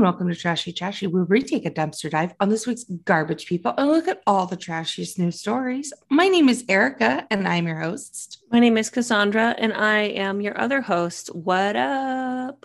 [0.00, 3.44] and welcome to Trashy Trashy, where we take a dumpster dive on this week's garbage
[3.44, 5.92] people and look at all the trashiest news stories.
[6.08, 8.42] My name is Erica, and I'm your host.
[8.50, 11.26] My name is Cassandra, and I am your other host.
[11.34, 12.64] What up?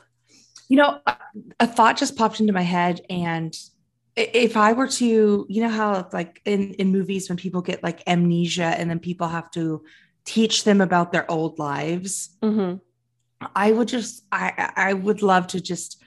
[0.69, 1.17] You know, a,
[1.59, 3.53] a thought just popped into my head, and
[4.15, 8.01] if I were to, you know how like in in movies when people get like
[8.07, 9.83] amnesia, and then people have to
[10.23, 12.29] teach them about their old lives.
[12.41, 12.77] Mm-hmm.
[13.53, 16.01] I would just, I, I would love to just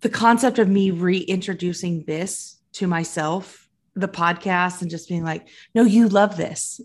[0.00, 5.82] the concept of me reintroducing this to myself, the podcast, and just being like, no,
[5.82, 6.80] you love this.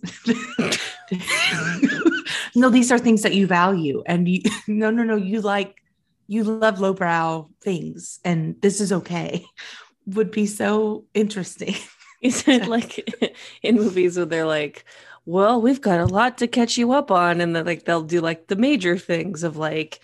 [2.56, 4.04] no, these are things that you value.
[4.06, 5.76] And you, no, no, no, you like,
[6.28, 9.46] you love lowbrow things, and this is okay.
[10.08, 11.76] Would be so interesting.
[12.22, 13.10] Is it like
[13.62, 14.86] in movies where they're like,
[15.26, 18.22] well, we've got a lot to catch you up on, and then like they'll do
[18.22, 20.00] like the major things of like,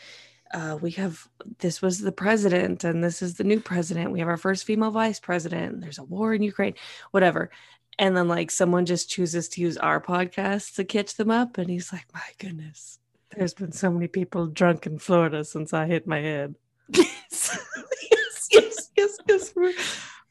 [0.54, 1.28] uh, we have
[1.60, 4.12] this was the president, and this is the new president.
[4.12, 5.82] We have our first female vice president.
[5.82, 6.76] There's a war in Ukraine,
[7.12, 7.52] whatever.
[7.98, 11.70] And then like someone just chooses to use our podcast to catch them up, and
[11.70, 13.00] he's like, my goodness,
[13.36, 16.56] there's been so many people drunk in Florida since I hit my head.
[16.90, 17.10] yes,
[18.12, 19.54] yes, yes, yes, yes.
[19.56, 19.74] We're,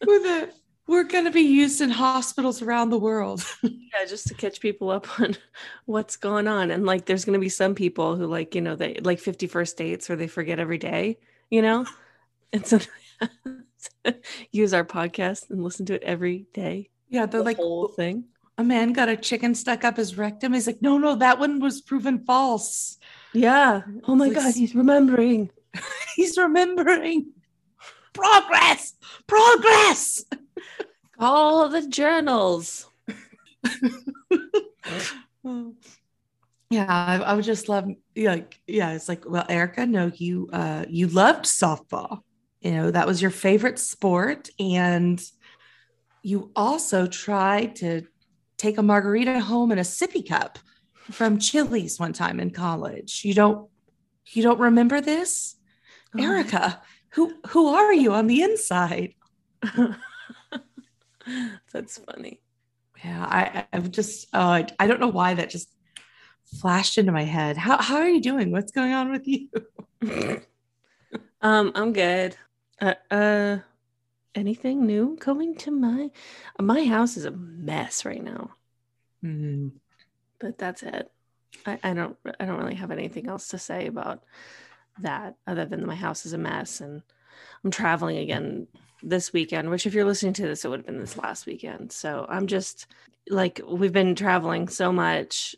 [0.07, 0.53] we're the
[0.89, 3.45] we're gonna be used in hospitals around the world.
[3.63, 5.37] yeah just to catch people up on
[5.87, 6.71] what's going on.
[6.73, 9.77] And like there's going to be some people who like you know they like 51st
[9.77, 11.19] dates where they forget every day
[11.51, 11.87] you know?
[12.51, 12.79] And so
[14.53, 16.89] use our podcast and listen to it every day.
[17.11, 18.25] Yeah, they're the like whole oh, thing.
[18.57, 20.55] a man got a chicken stuck up his rectum.
[20.55, 22.97] He's like, no, no, that one was proven false.
[23.35, 23.83] yeah.
[24.05, 25.51] Oh my like god he's remembering.
[26.17, 27.33] He's remembering
[28.19, 28.95] progress,
[29.27, 30.25] progress.
[31.19, 32.87] all the journals
[35.45, 35.75] Oh.
[36.71, 40.85] Yeah, I, I would just love like yeah, it's like, well, Erica, no, you uh
[40.89, 42.21] you loved softball.
[42.61, 44.51] You know, that was your favorite sport.
[44.59, 45.23] And
[46.23, 48.03] you also tried to
[48.59, 50.59] take a margarita home in a sippy cup
[51.11, 53.23] from Chili's one time in college.
[53.25, 53.71] You don't
[54.27, 55.57] you don't remember this?
[56.15, 56.23] Oh.
[56.23, 59.15] Erica, who who are you on the inside?
[61.73, 62.41] that's funny
[63.05, 65.69] Yeah, I I'm just oh I, I don't know why that just
[66.61, 67.57] flashed into my head.
[67.57, 68.51] How how are you doing?
[68.51, 69.49] What's going on with you?
[71.43, 72.37] um i'm good
[72.81, 73.59] uh, uh
[74.35, 76.11] anything new going to my
[76.61, 78.51] my house is a mess right now
[79.23, 79.69] Hmm.
[80.39, 81.11] but that's it.
[81.67, 84.23] I, I don't I don't really have anything else to say about
[85.03, 87.03] that other than my house is a mess and
[87.65, 88.67] I'm traveling again
[89.03, 91.93] this weekend, which if you're listening to this, it would have been this last weekend.
[91.93, 92.87] So I'm just
[93.29, 95.57] like we've been traveling so much.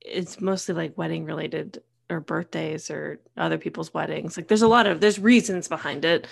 [0.00, 4.36] It's mostly like wedding related or birthdays or other people's weddings.
[4.36, 6.26] Like there's a lot of there's reasons behind it.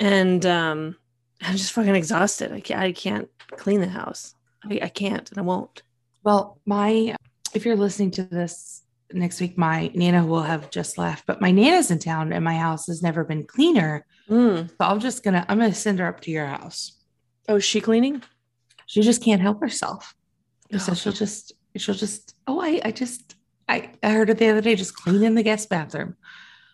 [0.00, 0.96] And um
[1.42, 2.52] I'm just fucking exhausted.
[2.52, 4.34] I can't I can't clean the house.
[4.68, 5.82] I, I can't and I won't.
[6.22, 7.16] Well, my
[7.54, 11.50] if you're listening to this next week, my Nana will have just left, but my
[11.50, 14.04] Nana's in town and my house has never been cleaner.
[14.28, 14.68] Mm.
[14.68, 16.92] So I'm just gonna I'm gonna send her up to your house.
[17.48, 18.22] Oh, is she cleaning?
[18.86, 20.14] She just can't help herself.
[20.78, 20.94] So Oh.
[20.94, 23.34] she'll just she'll just oh I I just
[23.68, 26.16] I, I heard it the other day just cleaning the guest bathroom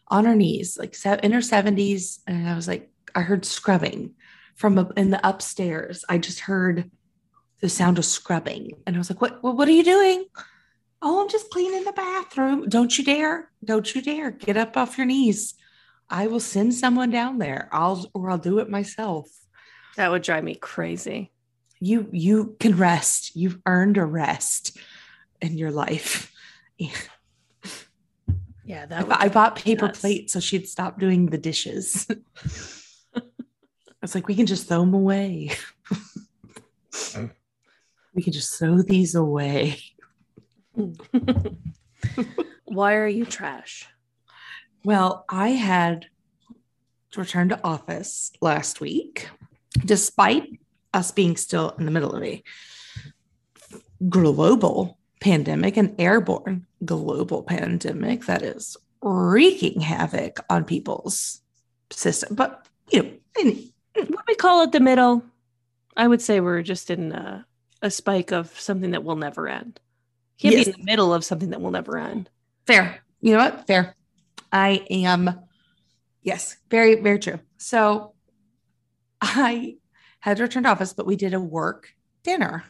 [0.09, 4.15] on her knees like in her 70s and I was like I heard scrubbing
[4.55, 6.91] from a, in the upstairs I just heard
[7.61, 10.25] the sound of scrubbing and I was like what what, what are you doing
[11.03, 12.69] oh I'm just cleaning the bathroom.
[12.69, 15.55] Don't you dare don't you dare get up off your knees.
[16.11, 17.69] I will send someone down there.
[17.73, 19.29] I'll or I'll do it myself.
[19.97, 21.33] That would drive me crazy.
[21.81, 23.35] you you can rest.
[23.37, 24.77] You've earned a rest
[25.41, 26.31] in your life.
[28.67, 30.01] Yeah, I, that bu- I bought paper nuts.
[30.01, 32.07] plates so she'd stop doing the dishes.
[33.15, 33.21] I
[34.01, 35.51] was like we can just throw them away.
[38.15, 39.71] We can just throw these away.
[39.71, 39.83] would.
[42.65, 43.89] Why are you trash?
[44.87, 46.07] well i had
[47.17, 49.29] returned to office last week
[49.85, 50.61] despite
[50.93, 52.43] us being still in the middle of a
[54.09, 61.41] global pandemic, an airborne global pandemic that is wreaking havoc on people's
[61.91, 62.35] system.
[62.35, 63.11] But you know,
[63.41, 63.73] in-
[64.09, 65.25] What we call it the middle?
[65.97, 67.47] I would say we're just in a,
[67.83, 69.81] a spike of something that will never end.
[70.39, 70.65] Can't Yes.
[70.67, 72.29] be in the middle of something that will never end.
[72.67, 73.01] fair.
[73.21, 73.67] You know what?
[73.67, 73.95] Fair.
[74.53, 75.41] I am.
[76.23, 77.41] Yes, very, very true.
[77.57, 78.15] So
[79.21, 79.77] I
[80.21, 81.89] had returned to office, but we did a work
[82.23, 82.65] dinner.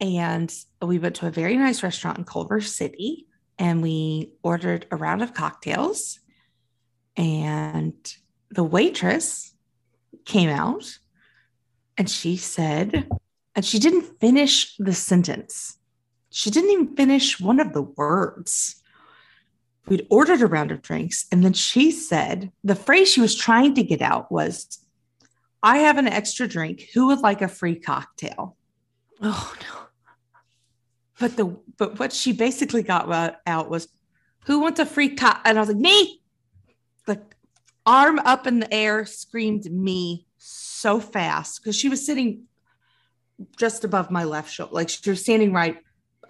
[0.00, 3.26] And we went to a very nice restaurant in Culver City
[3.58, 6.18] and we ordered a round of cocktails.
[7.16, 7.94] And
[8.50, 9.54] the waitress
[10.24, 10.98] came out
[11.98, 13.08] and she said,
[13.54, 15.76] and she didn't finish the sentence.
[16.30, 18.76] She didn't even finish one of the words.
[19.88, 23.74] We'd ordered a round of drinks, and then she said the phrase she was trying
[23.74, 24.78] to get out was,
[25.62, 26.88] I have an extra drink.
[26.94, 28.56] Who would like a free cocktail?
[29.20, 29.80] Oh no.
[31.18, 33.88] But the but what she basically got out was,
[34.46, 35.42] who wants a free cock?
[35.44, 36.22] And I was like, me.
[37.06, 37.20] The
[37.84, 42.44] arm up in the air screamed me so fast because she was sitting
[43.58, 45.78] just above my left shoulder, like she was standing right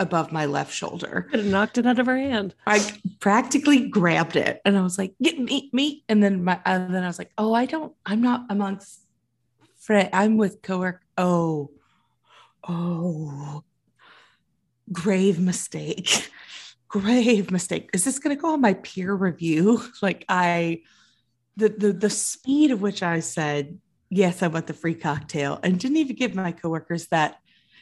[0.01, 1.29] above my left shoulder.
[1.31, 2.55] Could have knocked it out of her hand.
[2.67, 2.85] I
[3.21, 7.05] practically grabbed it and I was like, "Get me, me!" And then my, and then
[7.05, 7.93] I was like, "Oh, I don't.
[8.05, 9.01] I'm not amongst
[9.81, 10.09] friend.
[10.13, 11.01] I'm with coworker.
[11.19, 11.71] Oh,
[12.69, 13.65] oh,
[14.93, 16.31] grave mistake,
[16.89, 17.91] grave mistake.
[17.93, 19.83] Is this going to go on my peer review?
[20.03, 20.83] like I,
[21.57, 23.79] the the the speed of which I said
[24.11, 27.39] yes, I want the free cocktail, and didn't even give my coworkers that.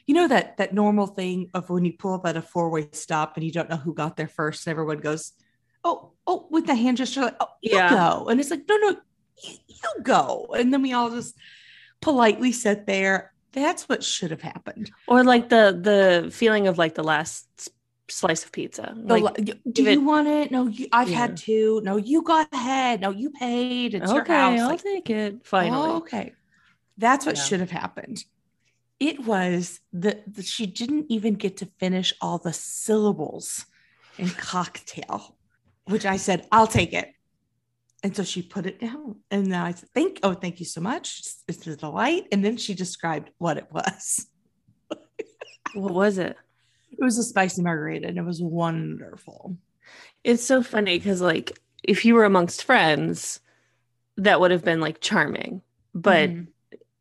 [0.08, 2.88] You know that that normal thing of when you pull up at a four way
[2.92, 5.32] stop and you don't know who got there first, and everyone goes,
[5.84, 7.90] "Oh, oh," with the hand gesture, like, "Oh, you Yeah.
[7.90, 8.88] go," and it's like, "No, no,
[9.44, 11.36] you, you go," and then we all just
[12.00, 13.32] politely sit there.
[13.52, 14.90] That's what should have happened.
[15.06, 17.44] Or like the the feeling of like the last
[18.08, 18.94] slice of pizza.
[18.96, 19.34] The Like,
[19.70, 20.50] do you it- want it?
[20.50, 21.18] No, you, I've Yeah.
[21.18, 21.82] had two.
[21.84, 23.02] No, you got ahead.
[23.02, 23.92] No, you paid.
[23.92, 24.60] It's your okay, house.
[24.60, 25.44] I'll Like, take it.
[25.44, 25.90] Finally.
[25.90, 26.32] Oh, okay.
[26.96, 27.42] That's what Yeah.
[27.42, 28.24] should have happened.
[29.00, 33.64] It was the she didn't even get to finish all the syllables
[34.18, 35.36] in cocktail,
[35.84, 37.08] which I said, I'll take it.
[38.02, 39.16] And so she put it down.
[39.30, 41.22] And then I said, Thank oh, thank you so much.
[41.48, 42.26] It's, a delight.
[42.32, 44.26] And then she described what it was.
[45.74, 46.36] What was it?
[46.90, 49.58] It was a spicy margarita and it was wonderful.
[50.24, 53.40] It's so funny because like if you were amongst friends,
[54.16, 55.62] that would have been like charming.
[55.94, 56.48] But Mhm.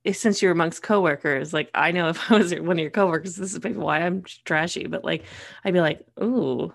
[0.07, 3.35] If- since you're amongst coworkers, like I know if I was one of your coworkers,
[3.35, 4.87] this is maybe why I'm trashy.
[4.87, 5.23] But like
[5.63, 6.73] I'd be like, "Ooh,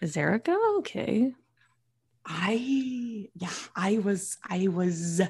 [0.00, 1.34] is Erica okay?"
[2.24, 5.20] I yeah, I was I was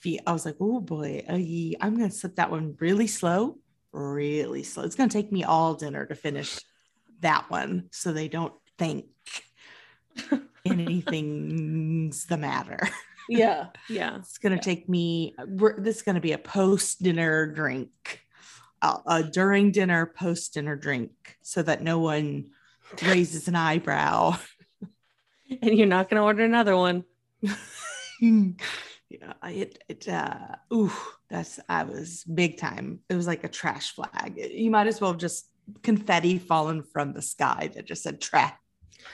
[0.00, 3.58] fe- I was like, oh boy, uh, ay, I'm gonna set that one really slow,
[3.92, 4.84] really slow.
[4.84, 6.58] It's gonna take me all dinner to finish
[7.20, 9.06] that one so they don't think
[10.64, 12.88] anything's the matter.
[13.28, 14.18] Yeah, yeah.
[14.18, 14.60] It's gonna Yeah.
[14.60, 15.34] take me.
[15.46, 18.20] We're, this is gonna be a post dinner drink,
[18.82, 21.10] uh, a during dinner, post dinner drink,
[21.42, 22.50] so that no one
[23.02, 24.36] raises an eyebrow.
[25.62, 27.04] And you're not going to order another one.
[28.20, 30.90] yeah, I- it it uh ooh,
[31.28, 33.00] that's I was big time.
[33.08, 34.38] It was like a trash flag.
[34.38, 35.46] You might as well have just
[35.82, 38.54] confetti fallen from the sky that just said trash.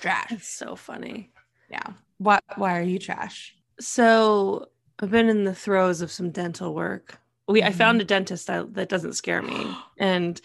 [0.00, 0.28] Trash.
[0.30, 1.32] That's so funny.
[1.68, 1.88] Yeah.
[2.18, 3.54] Why why are you trash?
[3.80, 4.68] So
[5.00, 7.18] I've been in the throes of some dental work.
[7.48, 10.40] We I found a dentist that, that doesn't scare me, and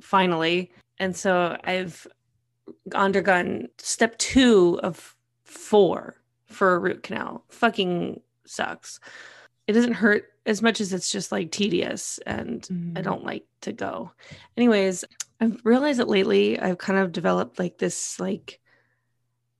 [0.00, 2.06] finally, and so I've
[2.94, 5.14] undergone step two of
[5.44, 6.16] four
[6.46, 7.44] for a root canal.
[7.50, 8.98] Fucking sucks.
[9.68, 12.66] It doesn't hurt as much as it's just like tedious, and
[12.96, 13.04] I Mhm.
[13.04, 14.10] don't like to go.
[14.56, 15.04] Anyways,
[15.40, 18.58] I've realized that lately I've kind of developed like this like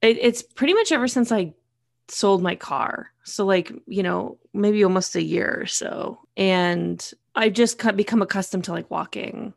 [0.00, 1.54] it, it's pretty much ever since I
[2.12, 3.10] sold my car.
[3.24, 6.20] So like, you know, maybe almost a year or so.
[6.36, 9.54] And I've just become accustomed to like walking,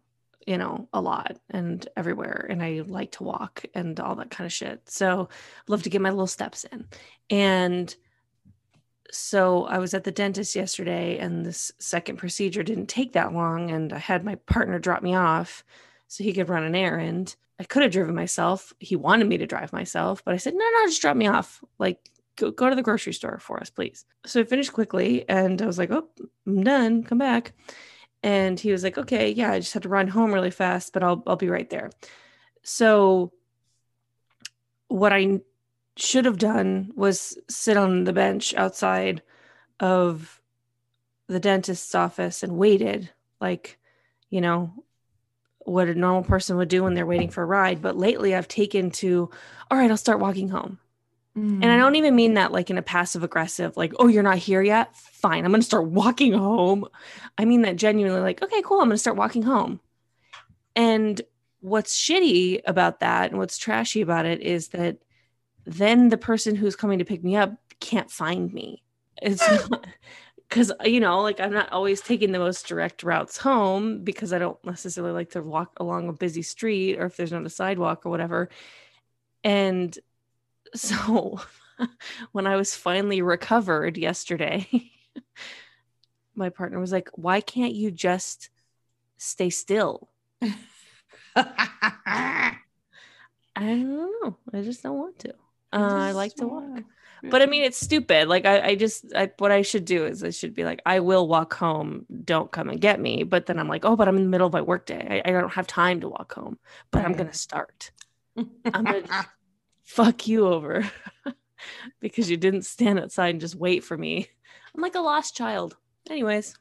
[0.48, 2.48] you know, a lot and everywhere.
[2.50, 4.90] And I like to walk and all that kind of shit.
[4.90, 6.88] So I love to get my little steps in.
[7.30, 7.94] And
[9.12, 13.70] so I was at the dentist yesterday and this second procedure didn't take that long.
[13.70, 15.66] And I had my partner drop me off
[16.08, 17.36] so he could run an errand.
[17.60, 18.74] I could have driven myself.
[18.80, 21.64] He wanted me to drive myself, but I said, no, no, just drop me off.
[21.80, 22.00] Like,
[22.36, 24.06] go, go to the grocery store for us, please.
[24.26, 26.08] So I finished quickly and I was like, oh,
[26.46, 27.04] I'm done.
[27.04, 27.54] Come back.
[28.24, 31.04] And he was like, okay, yeah, I just had to run home really fast, but
[31.04, 31.92] I'll, I'll be right there.
[32.64, 33.32] So
[34.88, 35.42] what I
[35.98, 39.22] should have done was sit on the bench outside
[39.80, 40.42] of
[41.28, 43.10] the dentist's office and waited
[43.42, 43.78] like
[44.30, 44.72] you know
[45.60, 48.48] what a normal person would do when they're waiting for a ride but lately i've
[48.48, 49.30] taken to
[49.70, 50.78] all right i'll start walking home
[51.36, 54.38] and i don't even mean that like in a passive aggressive like oh you're not
[54.38, 56.88] here yet fine i'm going to start walking home
[57.38, 59.80] i mean that genuinely like okay cool i'm going to start walking home
[60.76, 61.22] and
[61.62, 64.98] what's shitty about that and what's trashy about it is that
[65.66, 68.84] then the person who's coming to pick me up can't find me.
[69.22, 69.74] It's hmm.
[70.48, 74.32] because uh, you know, like I'm not always taking the most direct routes home because
[74.32, 77.50] I don't necessarily like to walk along a busy street or if there's not a
[77.50, 78.50] sidewalk or whatever.
[79.44, 79.98] And
[80.76, 81.40] so
[82.32, 84.68] when I was finally recovered yesterday,
[86.36, 88.50] my partner was like, Why can't you just
[89.18, 90.10] stay still?
[91.36, 92.58] I
[93.56, 94.38] don't know.
[94.54, 95.34] I just don't want to.
[95.74, 96.84] Uh, I like to walk.
[97.24, 98.28] But I mean, it's stupid.
[98.28, 101.00] Like, I, I just, I, what I should do is I should be like, I
[101.00, 102.06] will walk home.
[102.24, 103.24] Don't come and get me.
[103.24, 105.24] But then I'm like, oh, but I'm in the middle of my workday.
[105.26, 106.60] I, I don't have time to walk home,
[106.92, 107.92] but I'm going to start.
[108.38, 109.26] I'm going to
[109.86, 110.90] fuck you over
[112.02, 114.28] because you didn't stand outside and just wait for me.
[114.76, 115.78] I'm like a lost child.
[116.10, 116.58] Anyways.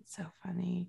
[0.00, 0.88] It's so funny.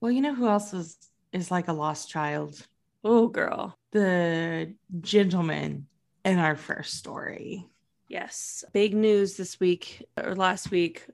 [0.00, 0.96] Well, you know who else is
[1.32, 2.66] is like a lost child?
[3.02, 3.76] Oh, girl.
[3.92, 5.86] The gentleman
[6.24, 7.66] in our first story.
[8.08, 8.64] Yes.
[8.72, 11.06] Big news this week or last week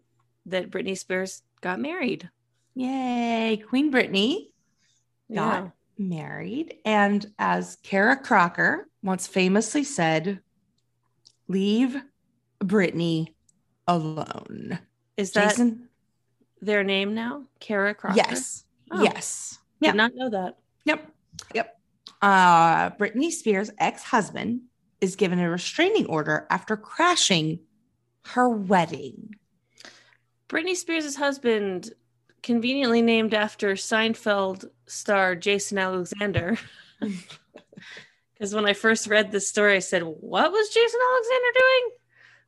[0.46, 2.28] that Britney Spears got married.
[2.74, 3.62] Yay.
[3.68, 4.48] Queen Britney
[5.32, 5.70] got Yeah.
[5.98, 6.76] married.
[6.84, 10.40] And as Kara Crocker once famously said,
[11.48, 12.00] leave
[12.62, 13.34] Britney
[13.86, 14.78] alone.
[15.16, 15.88] Is that Jason?
[16.60, 17.44] their name now?
[17.60, 18.16] Kara Crocker?
[18.16, 18.64] Yes.
[18.90, 19.02] Oh.
[19.02, 19.58] Yes.
[19.80, 20.58] Did not know that.
[20.84, 21.12] Yep.
[21.54, 21.80] Yep.
[22.20, 24.62] Uh, Britney Spears' ex husband
[25.00, 27.58] is given a restraining order after crashing
[28.26, 29.34] her wedding.
[30.48, 31.92] Britney Spears' husband,
[32.42, 36.56] conveniently named after Seinfeld star Jason Alexander.
[38.42, 41.90] Because when I first read this story, I said, What was Jason Alexander doing?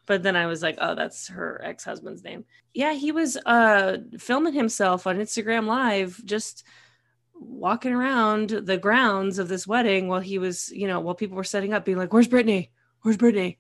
[0.07, 2.47] But then I was like, Oh, that's her ex husband's name.
[2.73, 6.65] Yeah, he was uh, filming himself on Instagram Live, just
[7.33, 11.45] walking around the grounds of this wedding while he was, you know, while people were
[11.45, 12.71] setting up, being like, Where's Britney?
[13.03, 13.59] Where's Britney?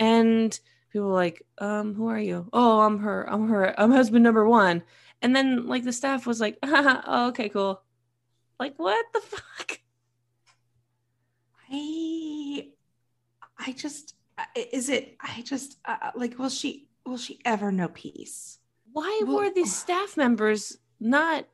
[0.00, 0.58] And
[0.92, 2.48] people were like, um, who are you?
[2.52, 4.82] Oh, I'm her, I'm her, I'm husband number one.
[5.22, 7.80] And then like the staff was like, oh, okay, cool.
[8.58, 9.78] Like, what the fuck?
[11.70, 12.68] I,
[13.58, 14.14] I just,
[14.72, 18.58] is it, I just, uh, like, will she, will she ever know peace?
[18.92, 21.46] Why Well- were these staff members not?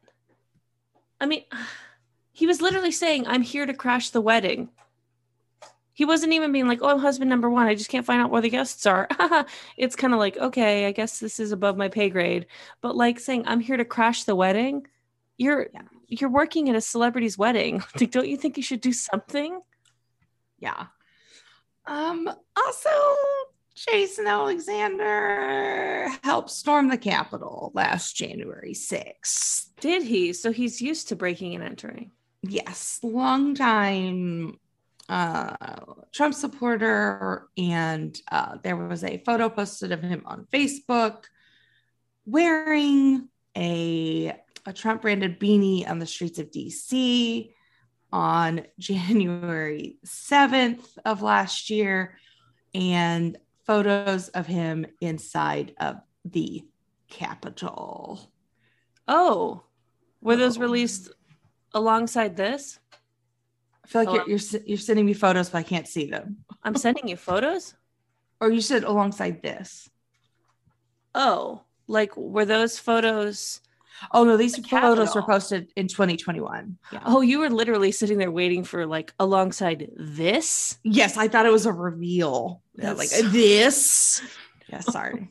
[1.20, 1.44] I mean,
[2.32, 4.70] he was literally saying, I'm here to crash the wedding.
[5.96, 7.68] He wasn't even being like, oh, I'm husband number one.
[7.68, 9.06] I just can't find out where the guests are.
[9.76, 12.46] it's kind of like, okay, I guess this is above my pay grade.
[12.80, 14.88] But like saying, I'm here to crash the wedding.
[15.38, 15.82] You're Yeah.
[16.08, 17.80] you're working at a celebrity's wedding.
[18.00, 19.60] Like, don't you think you should do something?
[20.64, 20.86] Yeah.
[21.86, 22.90] Um, also,
[23.74, 29.66] Jason Alexander helped storm the Capitol last January 6th.
[29.80, 30.32] Did he?
[30.32, 32.12] So he's used to breaking and entering.
[32.42, 34.58] Yes, long time
[35.10, 35.54] uh
[36.12, 41.24] Trump supporter and uh there was a photo posted of him on Facebook
[42.24, 47.52] wearing a a Trump branded beanie on the streets of DC
[48.14, 52.16] on January 7th of last year
[52.72, 56.62] and photos of him inside of the
[57.10, 58.30] Capitol.
[59.08, 59.64] Oh,
[60.22, 60.60] were those Oh.
[60.62, 61.10] released
[61.74, 62.78] alongside this?
[63.84, 66.38] I feel like Oh, you're, you're you're sending me photos, but I can't see them.
[66.62, 67.74] I'm sending you photos.
[68.40, 69.88] Or you said alongside this.
[71.14, 73.60] Oh, like were those photos?
[74.12, 76.78] Oh no, these The photos were posted in 2021.
[76.92, 77.00] Yeah.
[77.04, 80.78] Oh, you were literally sitting there waiting for like alongside this.
[80.82, 82.62] Yes, I thought it was a reveal.
[82.76, 84.20] Yeah, like this.
[84.66, 85.28] Yeah, sorry.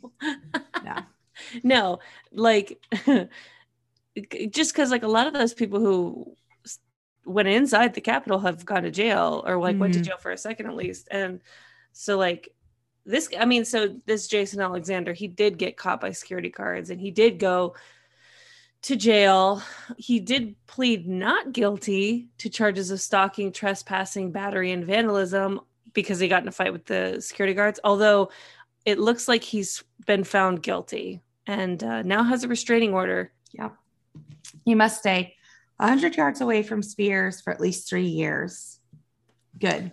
[0.83, 1.01] Yeah.
[1.63, 1.99] No,
[2.31, 2.79] like
[4.51, 6.35] just because like a lot of those people who
[7.25, 10.05] went inside the Capitol have gone to jail or like went to Mhm.
[10.05, 11.41] jail for a second at least, and
[11.93, 12.49] so like
[13.05, 13.27] this.
[13.37, 17.09] I mean, so this Jason Alexander, he did get caught by security guards, and he
[17.11, 17.75] did go
[18.83, 19.61] to jail.
[19.97, 25.61] He did plead not guilty to charges of stalking, trespassing, battery, and vandalism
[25.93, 27.79] because he got in a fight with the security guards.
[27.83, 28.29] Although
[28.85, 33.31] it looks like he's been found guilty and uh, now has a restraining order.
[33.51, 33.69] Yeah.
[34.65, 35.35] He must stay
[35.77, 38.79] 100 yards away from Spears for at least three years.
[39.59, 39.91] Good.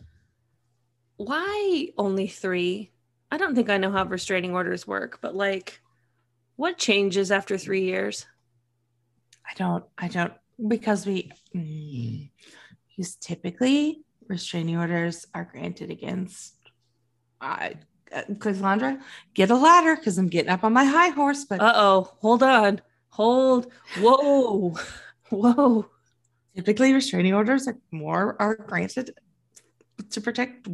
[1.16, 2.90] Why only three?
[3.30, 5.80] I don't think I know how restraining orders work, but like,
[6.56, 8.26] what changes after three years?
[9.50, 10.32] I don't, I don't,
[10.68, 12.30] because we, mm,
[12.88, 16.54] because typically restraining orders are granted against,
[17.40, 17.74] I,
[18.14, 19.00] uh, Cassandra,
[19.34, 22.42] get a ladder because I'm getting up on my high horse, but Uh oh, hold
[22.42, 24.74] on, hold, whoa,
[25.30, 25.86] whoa.
[26.54, 29.12] typically restraining orders are more are granted
[30.10, 30.68] to protect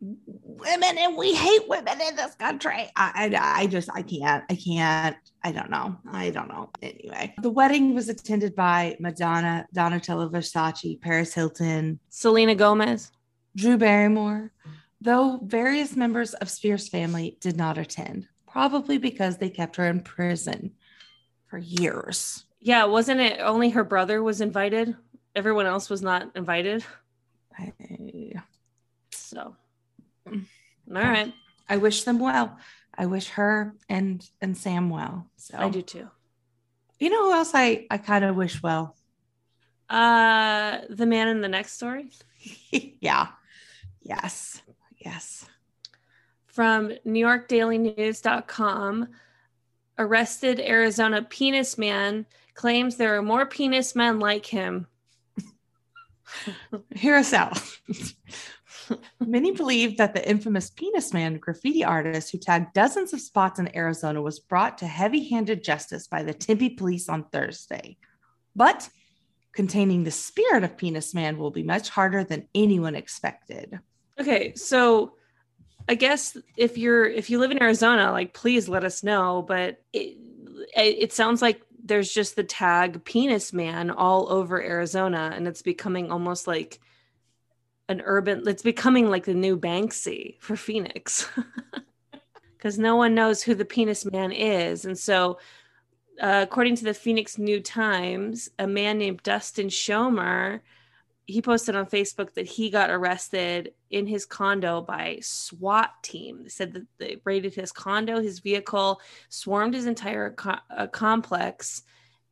[0.00, 4.54] women and we hate women in this country I, I i just i can't i
[4.54, 10.30] can't i don't know i don't know anyway the wedding was attended by madonna donatella
[10.30, 13.10] versace paris hilton Selena Gomez.
[13.56, 14.52] drew barrymore
[15.00, 20.00] though various members of Spears' family did not attend, probably because they kept her in
[20.00, 20.72] prison
[21.46, 22.44] for years.
[22.60, 24.96] Yeah, wasn't it only her brother was invited?
[25.36, 26.84] Everyone else was not invited.
[27.56, 27.72] I,
[29.10, 29.56] So,
[30.32, 31.32] all right.
[31.68, 32.58] I wish them well.
[32.96, 35.26] I wish her and and Sam well.
[35.36, 36.08] So I do too.
[36.98, 38.96] You know who else I I kind of wish well?
[39.88, 42.10] Uh, the man in the next story
[43.00, 43.28] yeah.
[44.02, 44.62] Yes.
[44.98, 45.46] Yes.
[46.46, 49.08] from New York Daily News.com.
[50.00, 54.86] Arrested Arizona penis man claims there are more penis men like him.
[56.94, 57.60] Hear us out.
[59.20, 63.74] Many believe that the infamous Penis Man graffiti artist who tagged dozens of spots in
[63.76, 67.96] Arizona was brought to heavy handed justice by the Tempe police on Thursday.
[68.54, 68.88] But
[69.52, 73.80] containing the spirit of Penis Man will be much harder than anyone expected.
[74.18, 75.14] Okay, so
[75.88, 79.42] I guess if you're if you live in Arizona, like please let us know.
[79.42, 80.18] But it
[80.76, 86.12] it sounds like there's just the tag penis man all over Arizona, and it's becoming
[86.12, 86.78] almost like
[87.88, 88.42] an urban.
[88.46, 91.28] It's becoming like the new Banksy for Phoenix,
[92.56, 95.38] because no one knows who the penis man is, and so.
[96.20, 100.62] Uh, according to the Phoenix New Times, a man named Dustin Schomer
[101.28, 106.42] he posted on Facebook that he got arrested in his condo by SWAT team.
[106.42, 111.82] They said that they raided his condo, his vehicle, swarmed his entire co- uh, complex,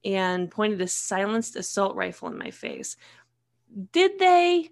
[0.02, 2.96] and pointed a silenced assault rifle in my face.
[3.92, 4.70] Did they?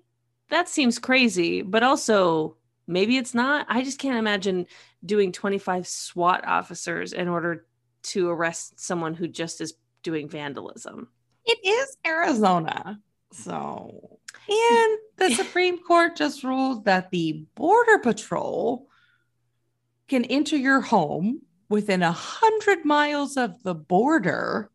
[0.50, 3.66] That seems crazy, but also maybe it's not.
[3.68, 4.66] I just can't imagine
[5.04, 7.66] doing 25 SWAT officers in order
[8.04, 11.08] to arrest someone who just is doing vandalism.
[11.44, 13.00] It is Arizona.
[13.32, 14.76] So, hmm.
[14.76, 18.88] and the Supreme Court just ruled that the Border Patrol
[20.09, 24.70] can enter your home within a hundred miles of the border,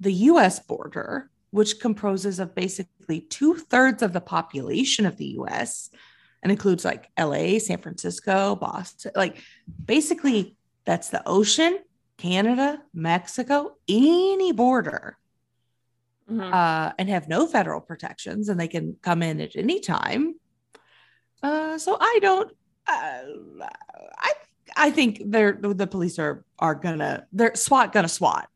[0.00, 5.88] the US border, which composes of basically two thirds of the population of the US
[6.42, 9.12] and includes like LA, San Francisco, Boston.
[9.14, 9.36] Like
[9.84, 11.78] basically, that's the ocean,
[12.18, 15.16] Canada, Mexico, any border
[16.28, 16.52] Mhm.
[16.52, 20.34] uh, and have no federal protections and they can come in at any time.
[21.40, 22.50] Uh, so I don't,
[22.88, 23.22] uh,
[24.18, 24.32] I,
[24.76, 28.48] I think they're the police are are gonna they're SWAT gonna SWAT,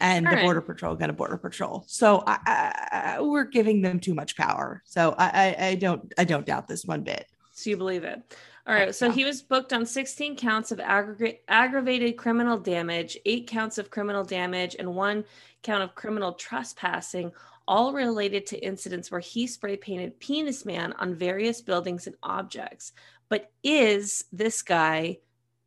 [0.00, 0.44] and All the right.
[0.44, 1.84] border patrol gonna border patrol.
[1.86, 4.82] So I, I, we're giving them too much power.
[4.84, 7.26] So I, I, I don't I don't doubt this one bit.
[7.52, 8.22] So you believe it.
[8.66, 8.94] All right.
[8.94, 13.90] So he was booked on 16 counts of aggregate aggravated criminal damage, eight counts of
[13.90, 15.24] criminal damage, and one
[15.62, 17.32] count of criminal trespassing,
[17.66, 22.92] all related to incidents where he spray painted penis man on various buildings and objects.
[23.28, 25.18] But is this guy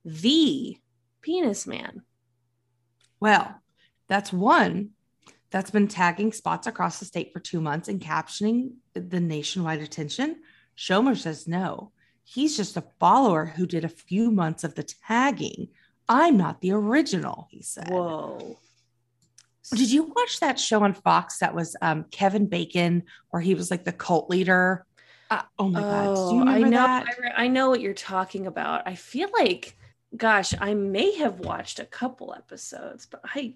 [0.05, 0.77] the
[1.21, 2.03] penis man?
[3.19, 3.61] Well,
[4.11, 4.89] that's one
[5.51, 10.41] that's been tagging spots across the state for two months and captioning the nationwide attention.
[10.77, 11.93] Schomer says no.
[12.25, 15.69] He's just a follower who did a few months of the tagging.
[16.09, 17.87] I'm not the original, he said.
[17.89, 18.57] Whoa.
[19.73, 23.71] Did you watch that show on Fox that was um, Kevin Bacon, where he was
[23.71, 24.85] like the cult leader?
[25.29, 26.29] Uh, oh my God.
[26.29, 26.69] Do you Oh, I know.
[26.71, 27.05] that?
[27.07, 28.85] I, re- I know what you're talking about.
[28.85, 29.77] I feel like,
[30.17, 33.53] gosh, I may have watched a couple episodes, but I,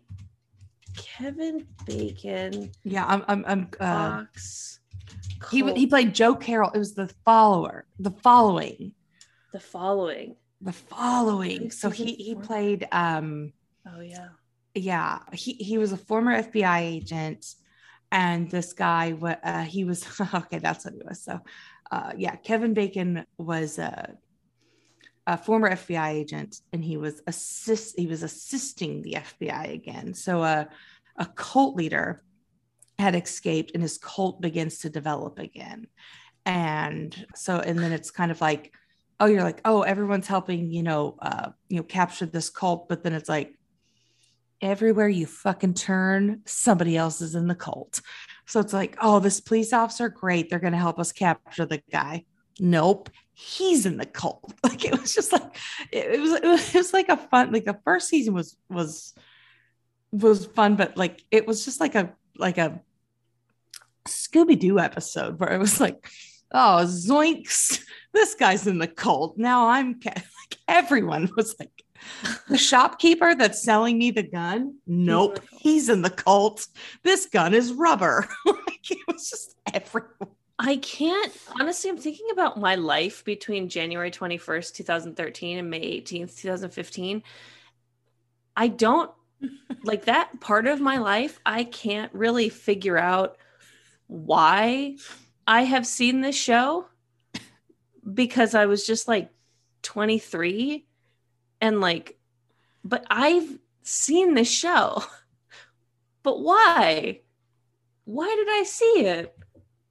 [0.98, 4.80] Kevin Bacon, yeah, I'm, I'm, I'm uh, Fox,
[5.52, 6.72] he, he played Joe Carroll.
[6.74, 8.94] It was the follower, the following.
[9.52, 10.36] the following.
[10.62, 13.54] the following so he he played um
[13.88, 14.30] Oh yeah.
[14.74, 17.46] yeah he he was a former fbi agent
[18.12, 21.40] and this guy uh, he was okay that's what he was so
[21.92, 24.18] uh yeah kevin bacon was a
[25.28, 30.14] a former fbi agent and he was assist he was assisting the fbi again.
[30.14, 30.66] So uh,
[31.18, 32.24] a cult leader
[33.00, 35.88] had escaped and his cult begins to develop again.
[36.46, 38.74] And so and then it's kind of like
[39.20, 42.88] oh you're like oh everyone's helping you know uh you know capture this cult.
[42.88, 43.58] But then it's like
[44.62, 48.02] everywhere you fucking turn somebody else is in the cult.
[48.46, 50.50] So it's like oh this police officer great.
[50.50, 52.26] They're going to help us capture the guy
[52.60, 53.10] nope.
[53.34, 54.54] He's in the cult.
[54.64, 55.56] Like it was just like
[55.92, 59.14] it, was it was, it was like a fun like the first season was was
[60.12, 62.82] was fun but like it was just like a like a
[64.08, 66.10] scooby-doo episode where it was like
[66.52, 67.82] oh zoinks
[68.14, 69.38] this guy's in the cult.
[69.38, 71.84] Now i'm ca- like everyone was like
[72.50, 74.76] the shopkeeper that's selling me the gun?
[74.86, 75.40] Nope.
[75.60, 76.68] He's in the cult.
[77.04, 78.28] This gun is rubber.
[78.46, 81.90] Like it was just everyone I can't honestly.
[81.90, 87.24] I'm thinking about my life between January 21st, 2013, and May 18th, 2015.
[88.56, 89.12] I don't
[89.84, 91.40] like that part of my life.
[91.46, 93.38] I can't really figure out
[94.08, 94.96] why
[95.48, 96.88] I have seen this show
[98.14, 99.32] because I was just like
[99.82, 100.86] 23
[101.62, 102.18] and like,
[102.84, 105.04] but I've seen this show.
[106.24, 107.22] But why?
[108.06, 109.38] Why did I see it?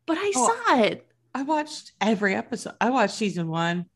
[0.07, 1.07] But I oh, saw it.
[1.35, 2.75] I watched every episode.
[2.81, 3.87] I watched season one.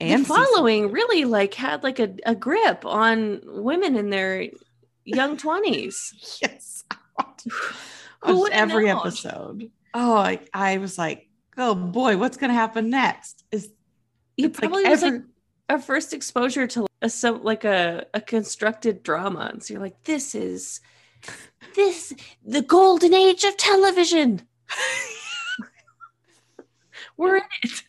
[0.00, 4.48] And the following really like had like a, a grip on women in their
[5.04, 6.38] young 20s.
[6.42, 6.84] yes.
[6.90, 8.98] I watched every known?
[8.98, 9.70] episode.
[9.92, 13.44] Oh, I, I was like, oh boy, what's going to happen next?
[13.52, 13.70] Is
[14.36, 15.26] it probably like was every- like
[15.68, 19.50] our first exposure to a so like a, a constructed drama.
[19.52, 20.80] And so you're like, this is
[21.74, 22.14] this
[22.44, 24.42] the golden age of television.
[27.20, 27.82] We're in it.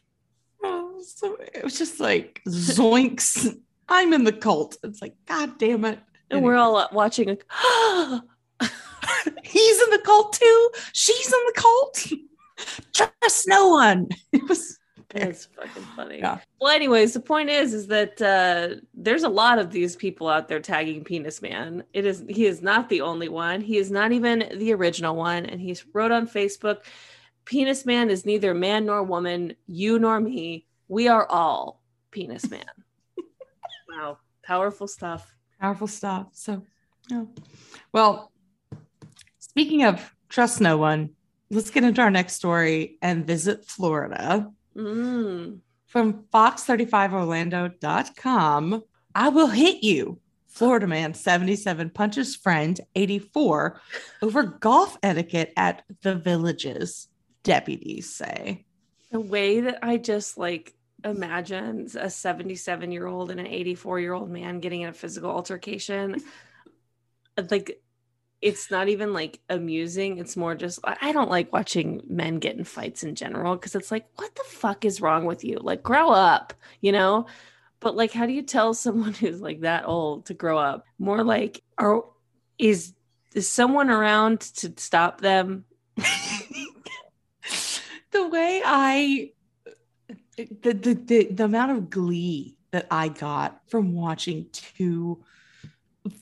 [0.61, 3.57] Oh, so it was just like zoinks.
[3.87, 4.75] I'm in the cult.
[4.83, 5.99] It's like, God damn it.
[6.29, 7.29] And we're all watching.
[7.29, 7.45] Like,
[9.43, 10.69] He's in the cult too.
[10.91, 12.07] She's in the cult.
[12.93, 14.09] Trust no one.
[14.33, 14.77] It was
[15.15, 16.19] it's fucking funny.
[16.19, 16.39] Yeah.
[16.59, 20.47] Well, anyways, the point is, is that uh, there's a lot of these people out
[20.47, 21.83] there tagging Penis Man.
[21.93, 23.61] It is he is not the only one.
[23.61, 25.45] He is not even the original one.
[25.45, 26.83] And he wrote on Facebook,
[27.45, 29.55] "Penis Man is neither man nor woman.
[29.67, 30.65] You nor me.
[30.87, 32.65] We are all Penis Man."
[33.89, 35.33] wow, powerful stuff.
[35.59, 36.27] Powerful stuff.
[36.33, 36.63] So,
[37.09, 37.25] yeah.
[37.91, 38.31] Well,
[39.39, 41.11] speaking of trust no one,
[41.49, 44.49] let's get into our next story and visit Florida.
[44.75, 45.59] Mm.
[45.85, 50.19] From fox35orlando.com, I will hit you.
[50.47, 53.79] Florida man 77 punches friend 84
[54.21, 57.07] over golf etiquette at the villages,
[57.43, 58.65] deputies say.
[59.11, 60.73] The way that I just like
[61.03, 65.31] imagine a 77 year old and an 84 year old man getting in a physical
[65.31, 66.21] altercation,
[67.37, 67.81] uh, like
[68.41, 70.17] it's not even like amusing.
[70.17, 73.91] It's more just I don't like watching men get in fights in general because it's
[73.91, 75.59] like, what the fuck is wrong with you?
[75.61, 77.27] Like, grow up, you know?
[77.79, 80.85] But like, how do you tell someone who's like that old to grow up?
[80.97, 82.03] More like, are
[82.57, 82.93] is
[83.33, 85.65] is someone around to stop them?
[88.11, 89.31] the way I
[90.37, 95.23] the, the the the amount of glee that I got from watching two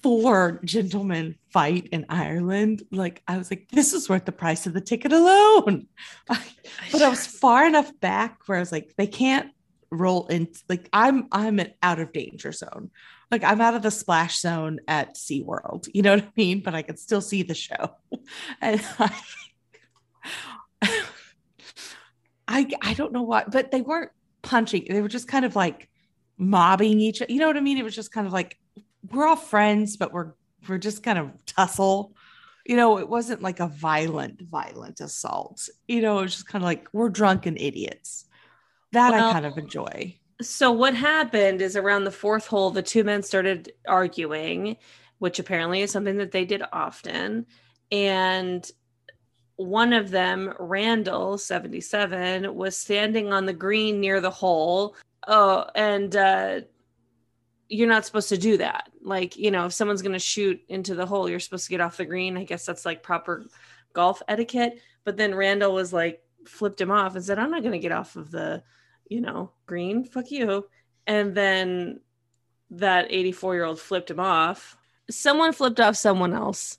[0.01, 4.73] four gentlemen fight in Ireland, like I was like, this is worth the price of
[4.73, 5.87] the ticket alone.
[6.27, 9.51] but I was far enough back where I was like, they can't
[9.91, 12.91] roll in like I'm I'm an out of danger zone.
[13.31, 15.87] Like I'm out of the splash zone at SeaWorld.
[15.93, 16.61] You know what I mean?
[16.61, 17.95] But I can still see the show.
[18.61, 19.11] And I
[22.49, 24.87] I, I don't know what, but they weren't punching.
[24.89, 25.87] They were just kind of like
[26.37, 27.31] mobbing each other.
[27.31, 27.77] You know what I mean?
[27.77, 28.57] It was just kind of like
[29.11, 30.33] we're all friends, but we're
[30.67, 32.13] we're just kind of tussle.
[32.65, 35.69] You know, it wasn't like a violent, violent assault.
[35.87, 38.25] You know, it was just kind of like we're drunken idiots.
[38.91, 40.15] That well, I kind of enjoy.
[40.41, 44.77] So what happened is around the fourth hole, the two men started arguing,
[45.19, 47.45] which apparently is something that they did often.
[47.91, 48.69] And
[49.59, 54.95] one of them, Randall, 77, was standing on the green near the hole.
[55.27, 56.61] Oh, and uh,
[57.67, 58.89] you're not supposed to do that.
[59.03, 61.81] Like, you know, if someone's going to shoot into the hole, you're supposed to get
[61.81, 62.37] off the green.
[62.37, 63.47] I guess that's like proper
[63.91, 64.79] golf etiquette.
[65.03, 67.91] But then Randall was like, flipped him off and said, I'm not going to get
[67.91, 68.63] off of the,
[69.09, 70.05] you know, green.
[70.05, 70.69] Fuck you.
[71.05, 71.99] And then
[72.71, 74.77] that 84 year old flipped him off.
[75.11, 76.77] Someone flipped off someone else.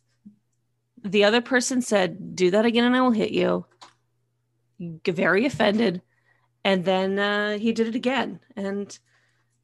[1.04, 3.66] The other person said, Do that again and I will hit you.
[4.78, 6.02] Very offended.
[6.64, 8.40] And then uh, he did it again.
[8.56, 8.96] And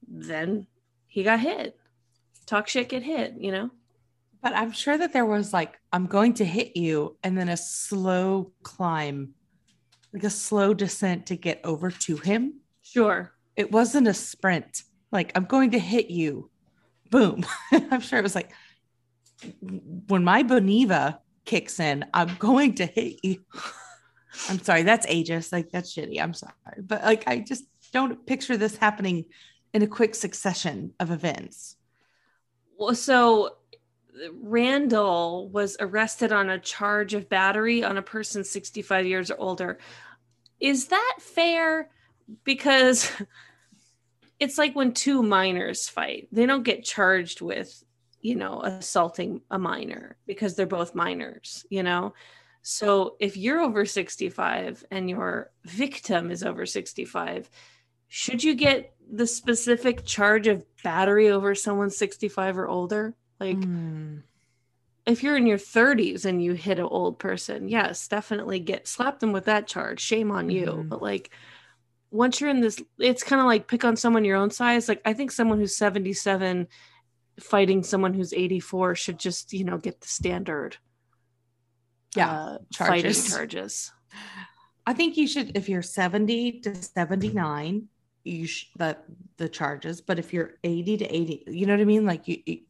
[0.09, 0.67] then
[1.07, 1.79] he got hit.
[2.47, 3.71] Talk shit, get hit, you know?
[4.43, 7.57] But I'm sure that there was like, I'm going to hit you, and then a
[7.57, 9.35] slow climb,
[10.13, 12.61] like a slow descent to get over to him.
[12.83, 13.33] Sure.
[13.57, 14.85] It wasn't a sprint.
[15.11, 16.51] Like, I'm going to hit you.
[17.11, 17.45] Boom.
[17.73, 18.53] I'm sure it was like,
[20.07, 23.43] when my Boniva kicks in, I'm going to hit you.
[24.49, 25.53] I'm sorry, that's ageist.
[25.53, 26.21] Like, that's shitty.
[26.21, 26.53] I'm sorry.
[26.79, 29.25] But like, I just don't picture this happening
[29.73, 31.77] in a quick succession of events.
[32.79, 33.57] Well, so
[34.33, 39.79] Randall was arrested on a charge of battery on a person 65 years or older.
[40.61, 41.91] Is that fair?
[42.45, 43.11] Because
[44.41, 47.83] it's like when two minors fight, they don't get charged with,
[48.27, 52.13] you know, assaulting a minor because they're both minors, you know?
[52.63, 57.49] So if you're over 65 and your victim is over 65,
[58.09, 63.15] should you get the specific charge of battery over someone 65 or older?
[63.39, 64.23] Like, Mm.
[65.07, 69.21] if you're in your 30s and you hit an old person, yes, definitely get slap
[69.21, 70.01] them with that charge.
[70.01, 70.67] Shame on you.
[70.67, 70.89] Mhm.
[70.89, 71.31] But like
[72.11, 74.89] once you're in this, it's kind of like pick on someone your own size.
[74.89, 76.67] Like I think someone who's 77
[77.41, 80.77] fighting someone who's 84 should just, you know, get the standard
[82.17, 82.31] Yeah.
[82.31, 83.29] uh, fighting charges.
[83.31, 83.93] charges.
[84.87, 87.89] I think you should, if you're 70 to 79,
[88.25, 89.05] you should that
[89.37, 90.01] the charges.
[90.01, 92.07] But if you're 80 to 80, you know what I mean?
[92.07, 92.61] Like you, you-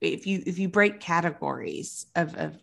[0.00, 2.56] if you if you break categories of, of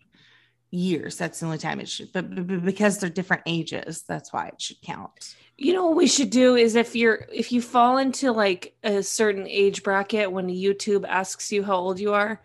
[0.72, 2.12] years, that's the only time it should.
[2.12, 5.36] But but because they're different ages, that's why it should count.
[5.58, 9.02] You know what we should do is if you're if you fall into like a
[9.02, 12.41] certain age bracket when YouTube asks you how old you are,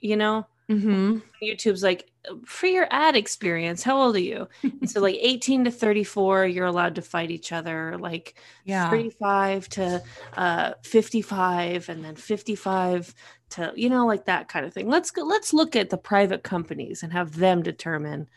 [0.00, 1.18] you know, Mm-hmm.
[1.42, 2.10] YouTube's like
[2.44, 4.48] for your ad experience, how old are you?
[4.80, 8.90] And so like 18 to 34, you're allowed to fight each other, like Yeah.
[8.90, 10.02] 35 to
[10.36, 13.14] uh 55 and then 55
[13.50, 14.88] to you know like that kind of thing.
[14.88, 18.28] Let's go let's look at the private companies and have them determine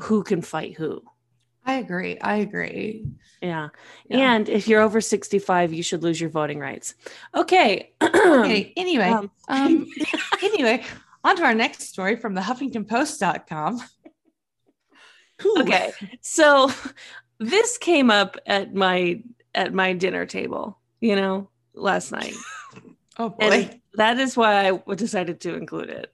[0.00, 1.02] who can fight who.
[1.64, 2.18] I agree.
[2.18, 3.06] I agree.
[3.40, 3.68] Yeah.
[4.08, 4.34] Yeah.
[4.34, 6.94] And if you're over 65, you should lose your voting rights.
[7.34, 7.92] Okay.
[8.24, 8.72] Okay.
[8.76, 9.86] Anyway, Um, um,
[10.42, 10.82] anyway,
[11.22, 13.80] on to our next story from the HuffingtonPost.com.
[15.58, 15.92] Okay.
[16.20, 16.70] So
[17.38, 19.22] this came up at my
[19.54, 22.34] at my dinner table, you know, last night.
[23.16, 23.36] Oh boy.
[23.46, 26.12] And that is why I decided to include it.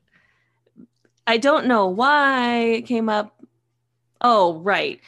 [1.27, 3.43] I don't know why it came up.
[4.21, 5.01] Oh, right.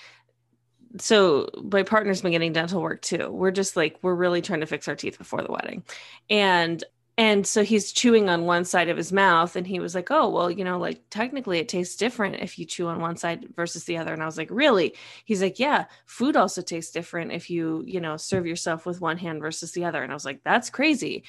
[0.98, 3.30] So my partner's been getting dental work too.
[3.30, 5.84] We're just like we're really trying to fix our teeth before the wedding.
[6.28, 6.82] And
[7.18, 10.30] and so he's chewing on one side of his mouth and he was like, "Oh,
[10.30, 13.84] well, you know, like technically it tastes different if you chew on one side versus
[13.84, 17.50] the other." And I was like, "Really?" He's like, "Yeah, food also tastes different if
[17.50, 20.40] you, you know, serve yourself with one hand versus the other." And I was like,
[20.44, 21.24] "That's crazy."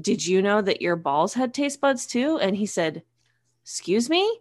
[0.00, 2.38] did you know that your balls had taste buds too?
[2.38, 3.02] And he said,
[3.64, 4.40] excuse me?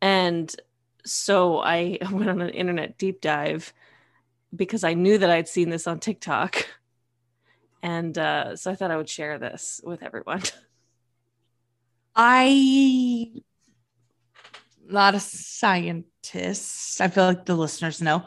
[0.00, 0.54] And
[1.04, 3.72] so I went on an internet deep dive
[4.54, 6.66] because I knew that I'd seen this on TikTok.
[7.80, 10.42] And uh, so I thought I would share this with everyone.
[12.16, 13.30] I
[14.84, 17.00] not a scientist.
[17.00, 18.24] I feel like the listeners know.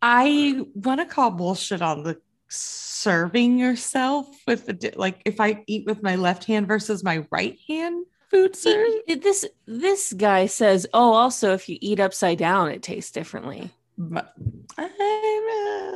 [0.00, 5.84] I want to call bullshit on the serving yourself with the like if I eat
[5.84, 8.88] with my left hand versus my right hand food serve.
[9.06, 14.34] this this guy says, "Oh, also if you eat upside down, it tastes differently." But
[14.76, 14.88] uh,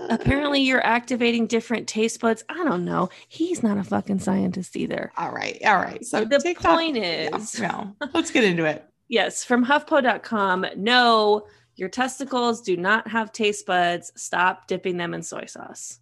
[0.09, 2.43] Apparently, you're activating different taste buds.
[2.49, 3.11] I don't know.
[3.29, 5.13] He's not a fucking scientist either.
[5.19, 6.03] all right, all right.
[6.05, 8.85] So the TikTok- point is, no, let's get into it.
[9.13, 10.67] Yes, from HuffPo.com.
[10.77, 14.13] No, your testicles do not have taste buds.
[14.15, 15.99] Stop dipping them in soy sauce.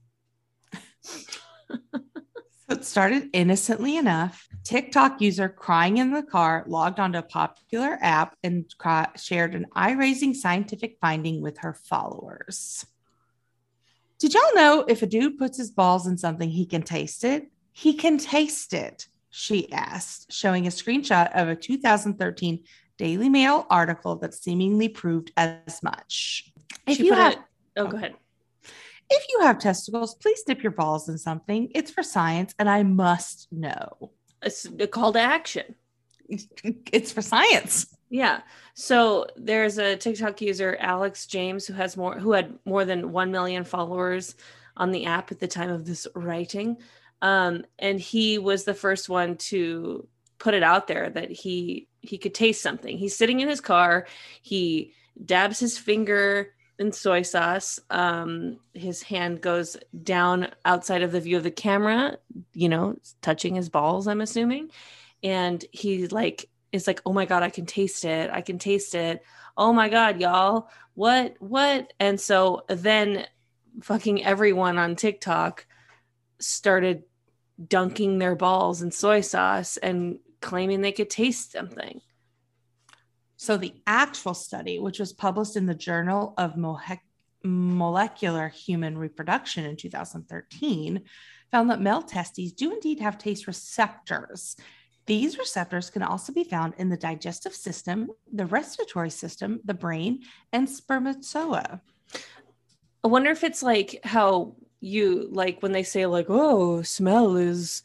[2.69, 4.47] So it started innocently enough.
[4.63, 9.67] TikTok user crying in the car logged onto a popular app and cry- shared an
[9.75, 12.85] eye raising scientific finding with her followers.
[14.19, 17.51] Did y'all know if a dude puts his balls in something, he can taste it?
[17.73, 22.65] He can taste it, she asked, showing a screenshot of a 2013
[22.99, 26.53] Daily Mail article that seemingly proved as much.
[26.87, 27.39] If She you have it-
[27.77, 27.87] oh, oh.
[27.87, 28.15] go ahead.
[29.11, 31.71] If you have testicles, please dip your balls in something.
[31.75, 34.13] It's for science, and I must know.
[34.43, 35.75] It's a call to action.
[36.93, 37.87] It's for science.
[38.11, 38.41] Yeah.
[38.75, 43.33] So there's a TikTok user, Alex James, who has more who had more than one
[43.33, 44.35] million followers
[44.77, 46.77] on the app at the time of this writing.
[47.23, 50.07] Um, and he was the first one to
[50.39, 52.97] put it out there that he he could taste something.
[52.97, 54.07] He's sitting in his car,
[54.43, 54.93] he
[55.25, 57.81] dabs his finger in soy sauce.
[57.91, 62.19] Um, his hand goes down outside of the view of the camera,
[62.53, 64.71] you know, touching his balls, I'm assuming.
[65.23, 68.31] And he like is like, oh my God, I can taste it.
[68.33, 69.23] I can taste it.
[69.57, 70.69] Oh my God, y'all.
[70.95, 71.93] What, what?
[71.99, 73.27] And so then
[73.83, 75.67] fucking everyone on TikTok
[76.39, 77.05] started
[77.67, 82.01] dunking their balls in soy sauce and claiming they could taste something.
[83.41, 86.57] So the actual study, which was published in the Journal of
[87.45, 91.03] Molecular Human Reproduction in 2013,
[91.53, 94.57] found that male testes do indeed have taste receptors.
[95.07, 100.25] These receptors can also be found in the digestive system, the respiratory system, the brain,
[100.53, 101.81] and spermatozoa.
[103.05, 107.85] I wonder if it's like how you like when they say like, oh, smell is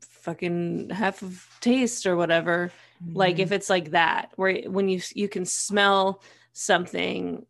[0.00, 2.70] fucking half of taste or whatever.
[3.12, 3.40] Like Mhm.
[3.40, 7.46] if it's like that, where when you you can smell something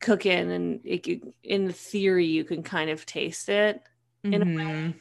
[0.00, 3.82] cooking and it in theory you can kind of taste it.
[4.22, 4.94] in a way.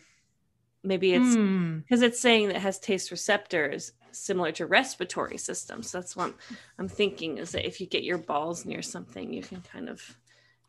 [0.81, 1.81] Maybe it's Mm.
[1.83, 5.91] because it's saying that it has taste receptors similar to respiratory systems.
[5.91, 6.33] That's what
[6.77, 10.17] I'm thinking is that if you get your balls near something, you can kind of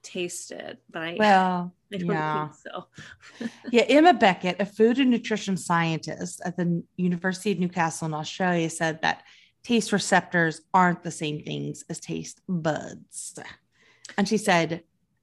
[0.03, 0.79] taste it.
[0.91, 2.51] But I, Well, I yeah.
[2.51, 2.87] so.
[3.73, 8.71] Yeah, Emma Beckett, a food and nutrition scientist at the University of Newcastle in Australia,
[8.71, 9.23] said that
[9.63, 13.39] taste receptors aren't the same things as taste buds.
[14.17, 14.83] And she said,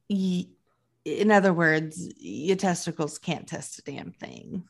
[0.09, 4.63] in other words, your testicles can't test a damn thing,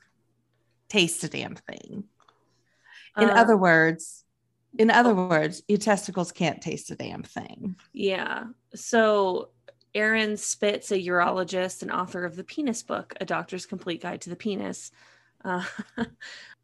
[0.90, 2.06] taste a damn thing.
[3.18, 4.24] In Um, other words,
[4.78, 7.76] in other words, your testicles can't taste a damn thing.
[7.94, 8.46] Yeah.
[8.76, 9.50] So
[9.98, 14.30] Aaron Spitz, a urologist and author of the Penis Book, A Doctor's Complete Guide to
[14.30, 14.92] the Penis,
[15.44, 15.64] uh,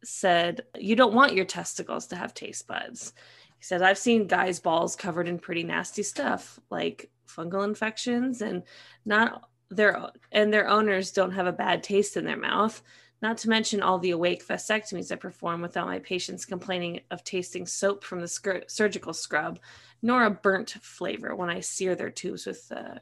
[0.04, 3.12] said, You don't want your testicles to have taste buds.
[3.58, 8.62] He said, I've seen guys' balls covered in pretty nasty stuff like fungal infections and
[9.04, 12.82] not their and their owners don't have a bad taste in their mouth.
[13.20, 17.66] Not to mention all the awake vasectomies I perform without my patients complaining of tasting
[17.66, 19.58] soap from the scur- surgical scrub
[20.02, 22.98] nor a burnt flavor when I sear their tubes with uh,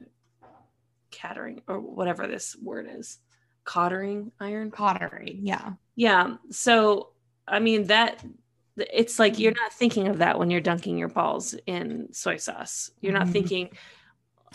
[1.13, 3.19] catering or whatever this word is.
[3.65, 4.73] Cottering iron?
[4.73, 5.75] Pottery, yeah.
[5.95, 6.37] Yeah.
[6.51, 7.11] So,
[7.47, 8.25] I mean, that
[8.77, 12.91] it's like you're not thinking of that when you're dunking your balls in soy sauce.
[13.01, 13.33] You're not Mhm.
[13.33, 13.71] thinking,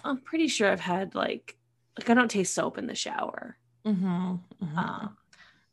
[0.03, 1.57] I'm pretty sure I've had like,
[1.97, 3.57] like I don't taste soap in the shower.
[3.85, 4.35] Mm-hmm,
[4.77, 5.07] Uh,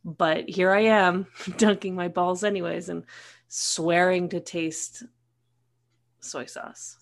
[0.05, 3.05] but here I am dunking my balls anyways and
[3.49, 5.03] swearing to taste
[6.20, 6.99] soy sauce.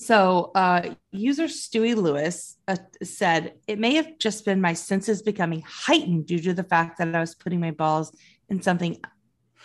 [0.00, 5.62] So, uh, user Stewie Lewis uh, said, It may have just been my senses becoming
[5.66, 8.10] heightened due to the fact that I was putting my balls
[8.48, 8.98] in something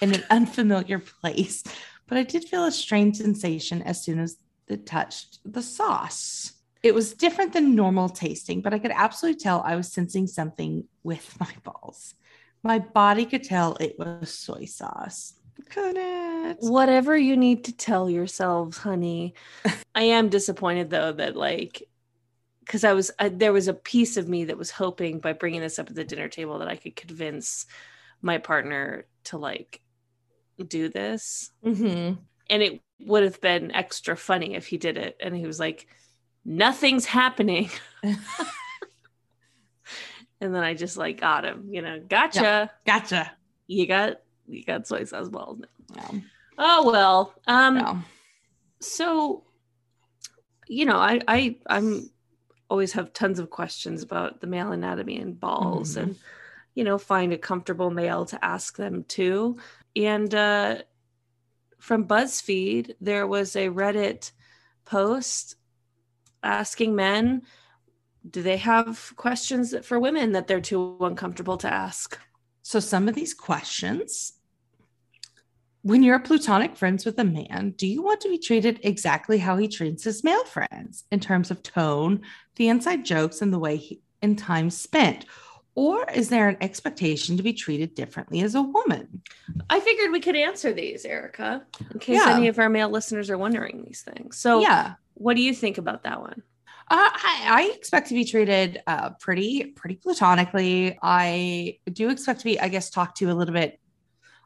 [0.02, 1.63] in an unfamiliar place,
[2.06, 4.36] but I did feel a strange sensation as soon as
[4.67, 6.52] it touched the sauce.
[6.84, 10.84] It was different than normal tasting, but I could absolutely tell I was sensing something
[11.02, 12.13] with my balls.
[12.62, 15.36] My body could tell it was soy sauce.
[16.60, 19.34] Whatever you need to tell yourselves, honey.
[19.95, 21.84] I am disappointed though that like
[22.62, 25.62] because I was I, there was a piece of me that was hoping by bringing
[25.62, 27.65] this up at the dinner table that I could convince
[28.21, 29.82] my partner to like
[30.67, 32.15] do this, Mm-hmm.
[32.49, 35.88] and it would have been extra funny if he did it and he was like,
[36.45, 37.69] "Nothing's happening,"
[38.04, 38.17] and
[40.39, 42.71] then I just like got him, you know, gotcha.
[42.86, 43.32] Gotcha.
[43.67, 45.62] You got you got soy sauce balls
[45.95, 46.13] now.
[46.58, 47.34] Oh well.
[47.47, 48.05] Um.
[48.79, 49.43] So
[50.67, 52.10] you know i i i'm
[52.69, 56.01] always have tons of questions about the male anatomy and balls Mhm.
[56.01, 56.15] and
[56.73, 59.58] you know find a comfortable male to ask them to
[59.95, 60.77] and uh
[61.77, 64.31] from buzzfeed there was a reddit
[64.86, 65.55] post
[66.41, 67.43] asking men
[68.27, 72.19] do they have questions for women that they're too uncomfortable to ask
[72.63, 74.34] So some of these questions
[75.86, 79.56] when you're platonic friends with a man, do you want to be treated exactly how
[79.56, 82.21] he treats his male friends in terms of tone,
[82.56, 85.26] the inside jokes, and the way he, and time spent?
[85.76, 89.21] Or is there an expectation to be treated differently as a woman?
[89.69, 92.34] i figured we could answer these erica in case Yeah.
[92.36, 94.95] any of our male listeners are wondering these things so yeah.
[95.13, 96.41] What do you think about that one?
[96.89, 100.98] Uh, I, I expect to be treated uh, pretty, pretty platonically.
[101.02, 103.80] I do expect to be, I guess, talked to a little bit.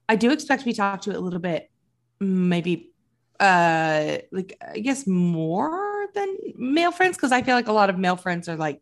[0.10, 1.70] I do expect to be talked to a little bit,
[2.20, 2.92] maybe,
[3.40, 7.98] uh, like I guess more than male friends, because I feel like a lot of
[7.98, 8.82] male friends are like,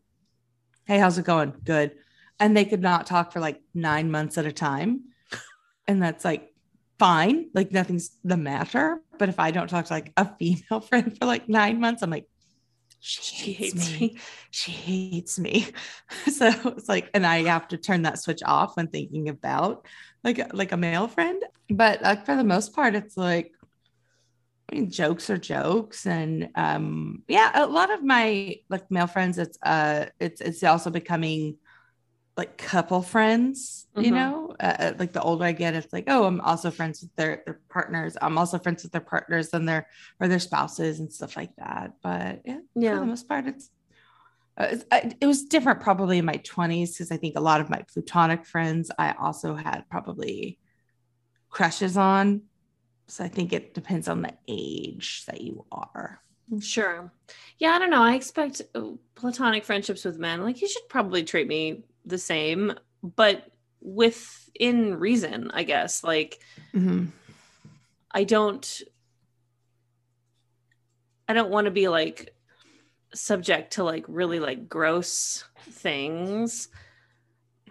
[0.86, 1.54] "Hey, how's it going?
[1.66, 1.92] Good,"
[2.40, 5.04] and they could not talk for like nine months at a time,
[5.88, 6.54] and that's like
[6.98, 9.02] fine, like nothing's the matter.
[9.20, 12.10] But if I don't talk to like a female friend for like nine months, I'm
[12.10, 12.28] like,
[13.00, 14.00] she hates, hates me.
[14.00, 14.18] me.
[14.52, 15.68] She hates me.
[16.32, 19.86] So it's like, and I have to turn that switch off when thinking about
[20.28, 21.42] like like a male friend.
[21.70, 23.52] But like for the most part, it's like
[24.72, 29.38] I mean, jokes are jokes, and um, yeah, a lot of my like male friends,
[29.38, 31.58] it's uh, it's it's also becoming
[32.38, 33.88] like couple friends.
[33.96, 34.16] You Mhm.
[34.16, 37.44] know, uh, like the older I get, it's like, oh, I'm also friends with their
[37.46, 38.18] their partners.
[38.22, 39.88] I'm also friends with their partners and their
[40.20, 41.94] or their spouses and stuff like that.
[42.04, 42.94] But yeah, yeah.
[42.94, 43.77] for the most part, it's uh,
[44.60, 48.46] it was different probably in my 20s because I think a lot of my platonic
[48.46, 50.58] friends I also had probably
[51.50, 52.44] crushes on.
[53.08, 56.20] So I think it depends on the age that you are.
[56.60, 57.12] Sure.
[57.60, 58.04] Yeah, I don't know.
[58.04, 60.44] I expect uh, platonic friendships with men.
[60.44, 63.52] Like you should probably treat me the same, but
[63.82, 66.04] within reason, I guess.
[66.04, 66.40] Like
[68.12, 68.82] I don't
[71.28, 72.34] I don't want to be like
[73.14, 76.70] subject to like really like gross things.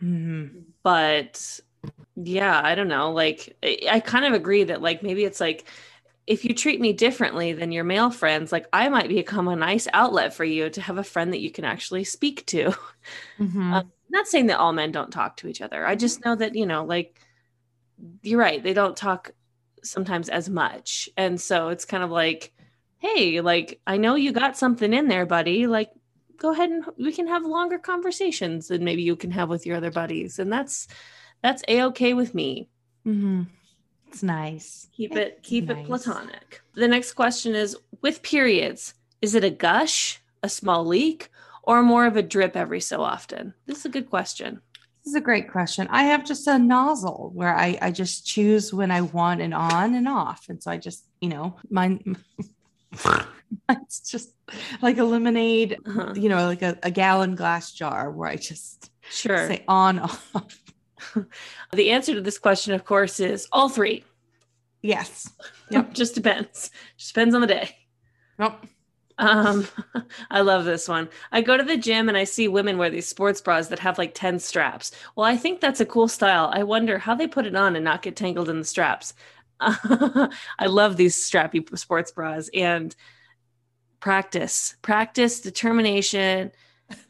[0.00, 0.58] Mm-hmm.
[0.82, 1.60] But
[2.16, 3.12] yeah, I don't know.
[3.12, 5.66] Like I, kind of agree that like maybe it's like
[6.26, 9.86] if you treat me differently than your male friends, like I might become a nice
[9.92, 12.74] outlet for you to have a friend that you can actually speak to.
[13.38, 13.72] Mm-hmm.
[13.72, 15.86] Um, not saying that all men don't talk to each other.
[15.86, 17.20] I just know that, you know, like
[18.22, 19.30] you're right, they don't talk
[19.84, 21.08] sometimes as much.
[21.16, 22.52] And so it's kind of like,
[22.98, 25.66] hey, like I know you got something in there, buddy.
[25.66, 25.90] Like
[26.38, 29.76] go ahead and we can have longer conversations than maybe you can have with your
[29.76, 30.38] other buddies.
[30.38, 30.88] And that's
[31.42, 32.68] that's a-okay with me.
[33.06, 33.44] Mm-hmm.
[34.08, 34.88] It's nice.
[34.96, 35.78] Keep it keep nice.
[35.78, 36.62] it platonic.
[36.74, 41.30] The next question is with periods, is it a gush, a small leak,
[41.62, 43.54] or more of a drip every so often?
[43.66, 44.60] This is a good question.
[45.04, 45.86] This is a great question.
[45.90, 49.94] I have just a nozzle where I, I just choose when I want and on
[49.94, 50.46] and off.
[50.48, 52.16] And so I just, you know, mine
[53.68, 54.30] it's just
[54.82, 56.14] like a lemonade, Uh-huh.
[56.16, 59.46] you know, like a, a gallon glass jar where I just Sure.
[59.48, 60.62] say on off.
[61.72, 64.04] The answer to this question, of course, is all three.
[64.82, 65.30] Yes.
[65.68, 65.94] Yep.
[65.94, 66.70] Just depends.
[66.96, 67.76] Just depends on the day.
[68.38, 68.52] Nope.
[69.18, 69.66] Um,
[70.30, 71.08] I love this one.
[71.32, 73.98] I go to the gym and I see women wear these sports bras that have
[73.98, 74.92] like 10 straps.
[75.16, 76.50] Well, I think that's a cool style.
[76.52, 79.12] I wonder how they put it on and not get tangled in the straps.
[79.60, 82.94] I love these strappy sports bras and
[84.00, 86.52] practice, practice, determination,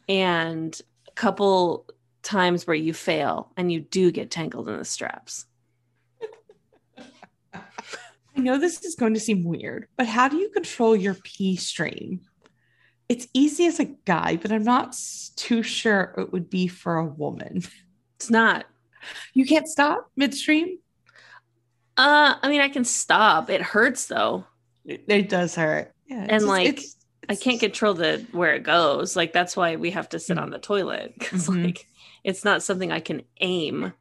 [0.07, 1.85] and a couple
[2.23, 5.45] times where you fail and you do get tangled in the straps.
[7.53, 11.55] I know this is going to seem weird, but how do you control your pee
[11.55, 12.21] stream?
[13.09, 14.95] It's easy as a guy, but I'm not
[15.35, 17.63] too sure it would be for a woman.
[18.15, 18.65] It's not.
[19.33, 20.79] You can't stop midstream.
[21.97, 23.49] Uh, I mean, I can stop.
[23.49, 24.45] It hurts though.
[24.85, 25.91] It, it does hurt.
[26.07, 26.93] Yeah, it's And, just- like, it's-
[27.29, 29.15] I can't control the where it goes.
[29.17, 31.65] Like that's why we have to sit on the toilet because Mhm.
[31.65, 31.85] like
[32.23, 33.91] it's not something I can aim.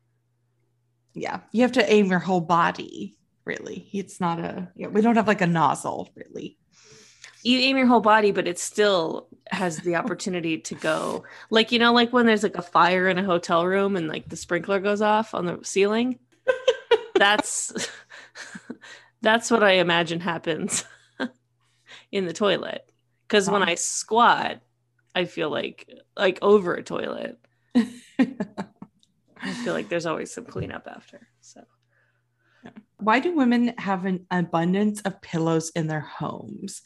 [1.14, 3.16] Yeah, you have to aim your whole body.
[3.44, 4.68] Really, it's not a.
[4.76, 6.10] Yeah, we don't have like a nozzle.
[6.14, 6.56] Really.
[7.42, 11.24] You aim your whole body, but it still has the opportunity to go.
[11.50, 14.28] Like you know, like when there's like a fire in a hotel room and like
[14.28, 16.18] the sprinkler goes off on the ceiling.
[17.18, 17.90] That's
[19.22, 20.84] that's what I imagine happens
[22.12, 22.90] in the toilet.
[23.26, 23.62] Because when.
[23.62, 24.60] I squat,
[25.14, 27.38] I feel like like over a toilet.
[27.74, 31.28] I feel like there's always some cleanup after.
[31.40, 31.62] So
[32.98, 36.82] Why do women have an abundance of pillows in their homes?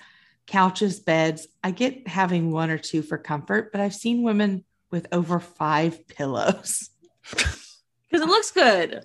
[0.46, 1.46] Couches, beds.
[1.62, 6.08] I get having one or two for comfort, but I've seen women with over five
[6.08, 6.90] pillows.
[7.30, 9.04] because it looks good.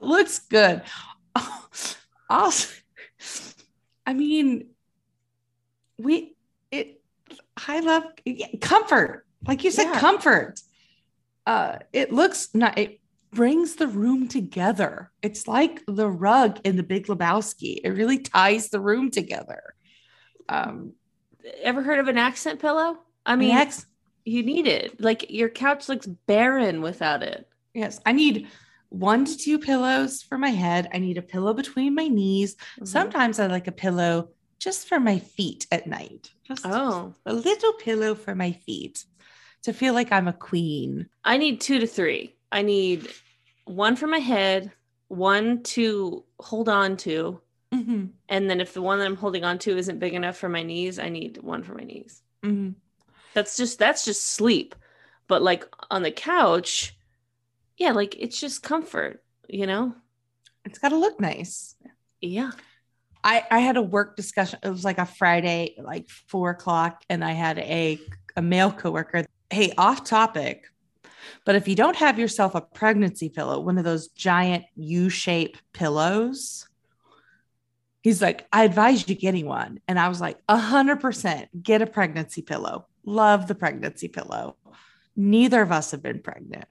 [0.00, 0.82] Looks good.
[2.28, 2.72] Also,
[4.06, 4.68] I mean,
[5.98, 6.36] we
[6.70, 7.00] it.
[7.66, 9.98] I love yeah, comfort, like you said, Yeah.
[9.98, 10.60] comfort.
[11.44, 12.78] Uh, it looks not.
[12.78, 13.00] It
[13.32, 15.10] brings the room together.
[15.22, 17.80] It's like the rug in the Big Lebowski.
[17.82, 19.74] It really ties the room together.
[20.48, 20.92] Um,
[21.62, 22.96] Ever heard of an accent pillow?
[23.26, 23.68] I mean, mean,
[24.24, 25.00] you need it.
[25.00, 27.48] Like your couch looks barren without it.
[27.74, 28.46] yes, I need
[28.90, 30.88] one to two pillows for my head.
[30.92, 32.54] I need a pillow between my knees.
[32.56, 32.84] Mm-hmm.
[32.84, 36.30] Sometimes I like a pillow just for my feet at night.
[36.44, 39.04] Just Oh, a little pillow for my feet
[39.62, 41.08] to feel like I'm a queen.
[41.24, 42.34] I need two to three.
[42.52, 43.08] I need
[43.64, 44.72] one for my head,
[45.08, 47.40] one to hold on to,
[47.72, 48.06] Mm-hmm.
[48.28, 50.64] and then if the one that I'm holding on to isn't big enough for my
[50.64, 52.20] knees, I need one for my knees.
[52.42, 52.70] Mm-hmm.
[53.32, 54.74] That's just that's just sleep.
[55.28, 56.96] But like on the couch,
[57.80, 59.94] yeah, like it's just comfort, you know?
[60.66, 61.74] It's got to look nice.
[62.20, 62.50] Yeah.
[63.24, 64.58] I, I had a work discussion.
[64.62, 67.98] It was like a Friday, like four o'clock, and I had a,
[68.36, 69.24] a male coworker.
[69.48, 70.66] Hey, off topic,
[71.46, 75.56] but if you don't have yourself a pregnancy pillow, one of those giant U shape
[75.72, 76.68] pillows,
[78.02, 79.80] he's like, I advise you getting one.
[79.88, 82.86] And I was like, a hundred percent get a pregnancy pillow.
[83.04, 84.56] Love the pregnancy pillow.
[85.16, 86.66] Neither of us have been pregnant.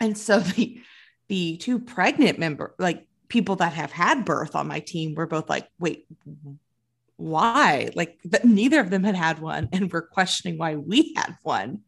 [0.00, 0.80] And so the
[1.28, 5.48] the two pregnant member, like people that have had birth on my team, were both
[5.48, 6.06] like, wait,
[7.16, 7.90] why?
[7.94, 11.80] Like th- neither of them had had one, and we're questioning why we had one.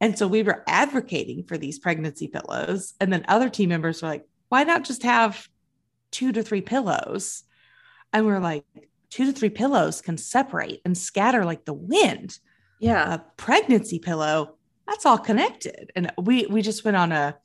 [0.00, 2.94] And so we were advocating for these pregnancy pillows.
[3.00, 5.46] And then other team members were like, why not just have
[6.10, 7.44] two to three pillows?
[8.12, 8.64] And we're like,
[9.10, 12.36] two to three pillows can separate and scatter like the wind.
[12.80, 13.14] Yeah.
[13.14, 15.90] A pregnancy pillow, that's all connected.
[15.96, 17.36] And we we just went on a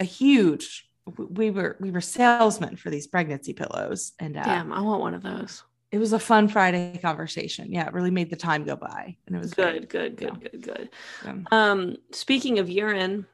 [0.00, 0.88] a huge
[1.18, 5.14] we were we were salesmen for these pregnancy pillows and uh, Damn, I want one
[5.14, 5.64] of those.
[5.90, 9.34] it was a fun friday conversation yeah it really made the time go by and
[9.36, 10.16] it was Good, great.
[10.16, 10.88] good, good, good, good.
[11.24, 11.34] Yeah.
[11.50, 13.26] Um, speaking of urine,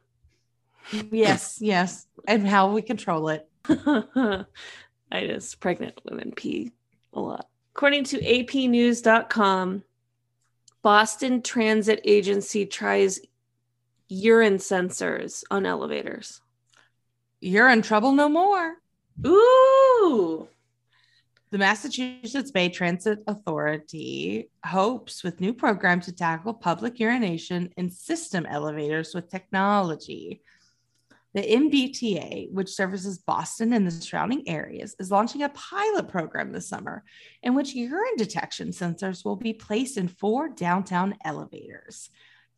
[1.10, 4.46] yes yes and how we control it I
[5.26, 6.72] just pregnant women pee
[7.12, 7.46] a lot.
[7.74, 9.82] According to apnews.com,
[10.82, 13.20] Boston Transit Agency tries
[14.08, 16.40] urine sensors on elevators.
[17.40, 18.76] you're in trouble no more
[19.26, 20.48] Ooh.
[21.50, 28.46] The Massachusetts Bay Transit Authority hopes with new program to tackle public urination in system
[28.46, 30.42] elevators with technology.
[31.34, 36.68] The MBTA, which services Boston and the surrounding areas, is launching a pilot program this
[36.68, 37.04] summer
[37.42, 42.08] in which urine detection sensors will be placed in four downtown elevators.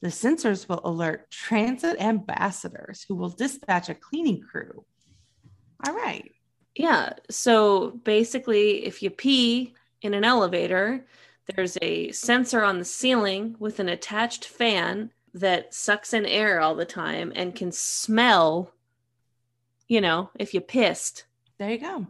[0.03, 4.85] The sensors will alert transit ambassadors who will dispatch a cleaning crew.
[5.87, 6.31] All right.
[6.77, 7.15] Yeah.
[7.29, 11.05] So basically, if you pee in an elevator,
[11.47, 16.75] there's a sensor on the ceiling with an attached fan that sucks in air all
[16.75, 18.73] the time and can smell,
[19.89, 21.25] you know, if you pissed.
[21.59, 22.07] there you go.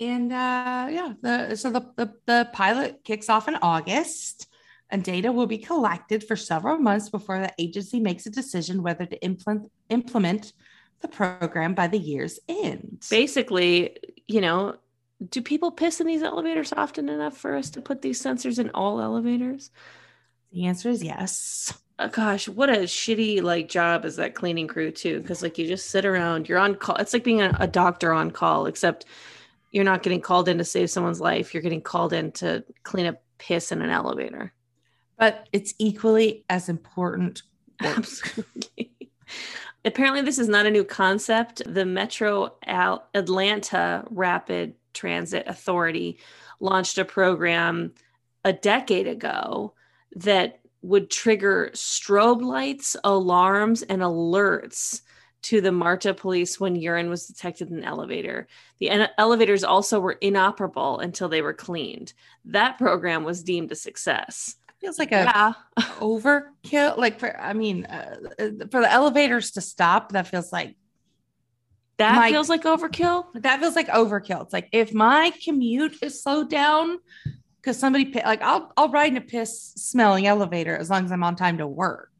[0.00, 4.48] And uh, yeah, the so the, the the pilot kicks off in August,
[4.90, 9.06] and data will be collected for several months before the agency makes a decision whether
[9.06, 10.52] to implement implement
[11.02, 13.04] the program by the year's end.
[13.10, 13.96] Basically,
[14.26, 14.76] you know,
[15.30, 18.70] do people piss in these elevators often enough for us to put these sensors in
[18.70, 19.70] all elevators?
[20.52, 21.78] The answer is yes.
[22.02, 25.20] Uh, gosh, what a shitty like job is that cleaning crew too?
[25.20, 26.96] Because like you just sit around, you're on call.
[26.96, 29.04] It's like being a, a doctor on call, except
[29.70, 31.54] you're not getting called in to save someone's life.
[31.54, 34.52] You're getting called in to clean up piss in an elevator.
[35.16, 37.42] But it's equally as important.
[37.80, 38.90] Absolutely.
[39.84, 41.62] Apparently, this is not a new concept.
[41.72, 46.18] The Metro Al- Atlanta Rapid Transit Authority
[46.58, 47.92] launched a program
[48.44, 49.74] a decade ago
[50.16, 55.00] that would trigger strobe lights, alarms, and alerts
[55.42, 58.46] to the MARTA police when urine was detected in an elevator.
[58.78, 62.12] The en- elevators also were inoperable until they were cleaned.
[62.44, 64.56] That program was deemed a success.
[64.80, 65.52] Feels like a Yeah.
[66.00, 66.96] overkill.
[66.96, 68.16] Like for I mean, uh,
[68.70, 70.76] for the elevators to stop, that feels like
[71.98, 73.26] That My- feels like overkill.
[73.34, 74.42] that feels like overkill.
[74.44, 76.98] It's like if my commute is slowed down
[77.62, 81.22] because somebody like I'll I'll ride in a piss smelling elevator as long as I'm
[81.22, 82.10] on time to work.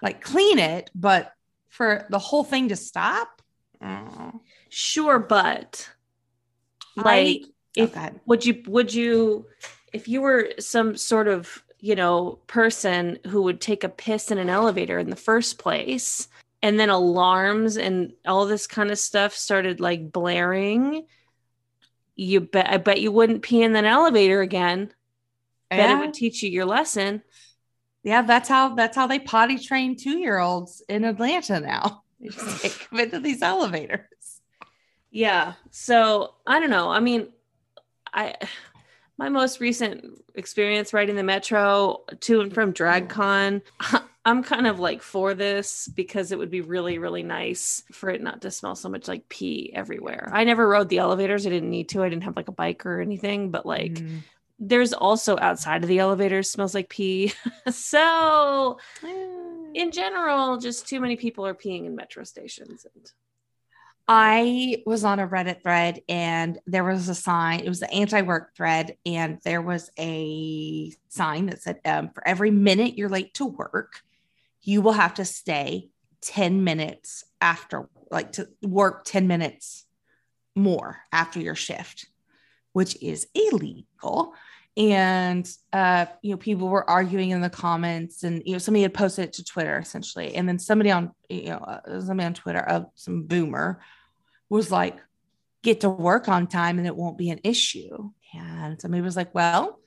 [0.00, 1.32] Like clean it, but
[1.68, 3.42] for the whole thing to stop,
[3.82, 5.88] oh, Sure, but
[6.96, 8.20] like oh, if ahead.
[8.26, 9.46] would you would you
[9.92, 14.38] if you were some sort of you know person who would take a piss in
[14.38, 16.28] an elevator in the first place
[16.62, 21.04] and then alarms and all this kind of stuff started like blaring
[22.16, 24.92] you bet i bet you wouldn't pee in an elevator again
[25.70, 27.22] bet it would teach you your lesson
[28.04, 32.02] yeah, that's how that's how they potty train two year olds in Atlanta now.
[32.20, 34.40] They just take them into these elevators.
[35.10, 35.54] Yeah.
[35.70, 36.90] So I don't know.
[36.90, 37.28] I mean,
[38.12, 38.34] I
[39.18, 40.04] my most recent
[40.34, 43.62] experience riding the metro to and from DragCon,
[44.24, 48.22] I'm kind of like for this because it would be really, really nice for it
[48.22, 50.30] not to smell so much like pee everywhere.
[50.32, 51.44] I never rode the elevators.
[51.46, 52.02] I didn't need to.
[52.04, 54.22] I didn't have like a bike or anything, but like Mm.
[54.60, 57.32] there's also outside of the elevators smells like pee.
[57.70, 58.78] so
[59.74, 63.10] in general, just too many people are peeing in metro stations and
[64.08, 68.22] I was on a Reddit thread and there was a sign, it was the anti
[68.22, 73.32] work thread, and there was a sign that said, um, for every minute you're late
[73.34, 74.02] to work,
[74.62, 75.90] you will have to stay
[76.22, 79.86] 10 minutes after, like to work 10 minutes
[80.54, 82.06] more after your shift,
[82.72, 84.34] which is illegal.
[84.76, 88.94] And, uh, you know, people were arguing in the comments, and, you know, somebody had
[88.94, 90.34] posted it to Twitter essentially.
[90.34, 93.82] And then somebody on, you know, uh, somebody on Twitter, uh, some boomer,
[94.48, 94.98] was like,
[95.62, 98.10] get to work on time and it won't be an issue.
[98.34, 99.78] And somebody was like, well,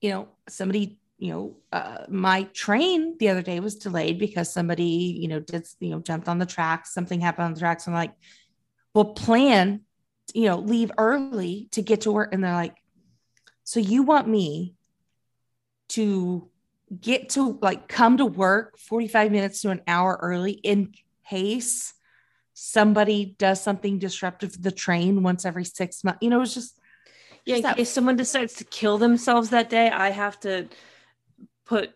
[0.00, 4.84] you know, somebody, you know, uh, my train the other day was delayed because somebody,
[4.84, 7.86] you know, did, you know, jumped on the tracks, something happened on the tracks.
[7.86, 8.12] I'm like,
[8.94, 9.82] well, plan,
[10.34, 12.32] you know, leave early to get to work.
[12.32, 12.76] And they're like,
[13.62, 14.74] so you want me
[15.90, 16.48] to
[17.00, 20.92] get to like come to work 45 minutes to an hour early in
[21.28, 21.94] case
[22.52, 26.18] somebody does something disruptive to the train once every six months.
[26.22, 26.78] You know, it's just
[27.46, 30.68] Yeah, if someone decides to kill themselves that day, I have to
[31.64, 31.94] put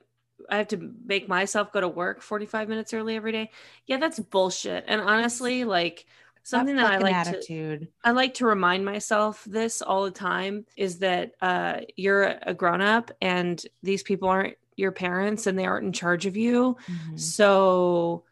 [0.48, 3.50] I have to make myself go to work 45 minutes early every day.
[3.86, 4.84] Yeah, that's bullshit.
[4.86, 6.06] And honestly, like
[6.42, 7.80] something that, that I like attitude.
[7.82, 12.54] to I like to remind myself this all the time is that uh, you're a
[12.54, 16.76] grown up and these people aren't your parents and they aren't in charge of you.
[16.86, 17.16] Mm-hmm.
[17.16, 18.24] So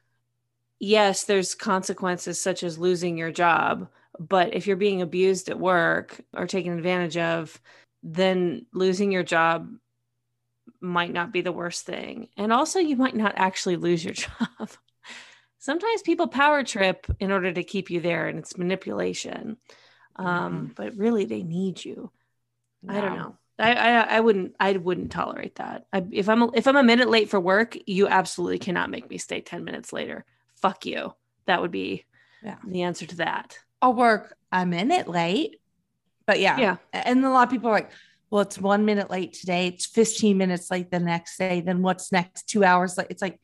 [0.78, 6.20] yes, there's consequences such as losing your job, but if you're being abused at work
[6.34, 7.60] or taken advantage of,
[8.02, 9.68] then losing your job
[10.80, 12.28] might not be the worst thing.
[12.36, 14.70] And also, you might not actually lose your job.
[15.58, 19.56] Sometimes people power trip in order to keep you there, and it's manipulation.
[20.16, 20.66] Um, mm-hmm.
[20.76, 22.10] But really, they need you.
[22.88, 23.36] I don't know.
[23.58, 25.86] I, I, I wouldn't I wouldn't tolerate that.
[25.92, 29.08] I, if I'm a, if I'm a minute late for work, you absolutely cannot make
[29.08, 30.24] me stay ten minutes later.
[30.56, 31.14] Fuck you.
[31.46, 32.04] That would be
[32.42, 32.56] yeah.
[32.66, 33.58] the answer to that.
[33.80, 35.60] I'll work a minute late,
[36.26, 36.76] but yeah, yeah.
[36.92, 37.90] And a lot of people are like,
[38.30, 39.68] well, it's one minute late today.
[39.68, 41.60] It's 15 minutes late the next day.
[41.60, 42.48] Then what's next?
[42.48, 43.06] Two hours late.
[43.10, 43.40] It's like,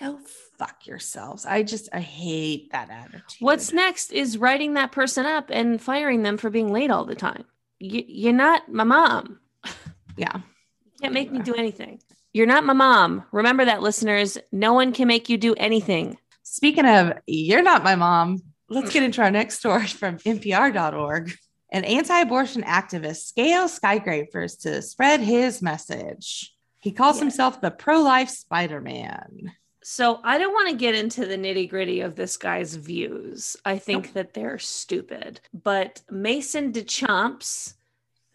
[0.00, 0.18] go
[0.58, 1.46] fuck yourselves.
[1.46, 3.22] I just, I hate that attitude.
[3.38, 7.14] What's next is writing that person up and firing them for being late all the
[7.14, 7.44] time.
[7.78, 9.40] You, you're not my mom.
[10.16, 10.36] Yeah.
[10.36, 11.98] You can't make me do anything.
[12.34, 13.24] You're not my mom.
[13.32, 14.36] Remember that, listeners.
[14.52, 16.18] No one can make you do anything.
[16.42, 18.42] Speaking of, you're not my mom.
[18.68, 21.32] Let's get into our next story from NPR.org.
[21.72, 26.54] An anti abortion activist scales skyscrapers to spread his message.
[26.80, 27.22] He calls yes.
[27.22, 29.52] himself the pro life Spider Man.
[29.82, 33.56] So I don't want to get into the nitty gritty of this guy's views.
[33.64, 34.14] I think nope.
[34.14, 35.40] that they're stupid.
[35.54, 37.74] But Maison DesChamps,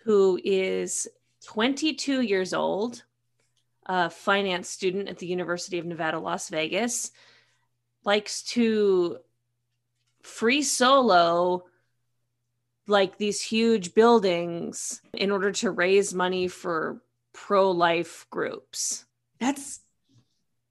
[0.03, 1.07] who is
[1.45, 3.03] 22 years old,
[3.85, 7.11] a finance student at the University of Nevada, Las Vegas,
[8.03, 9.17] likes to
[10.23, 11.65] free solo
[12.87, 17.01] like these huge buildings in order to raise money for
[17.33, 19.05] pro life groups.
[19.39, 19.81] That's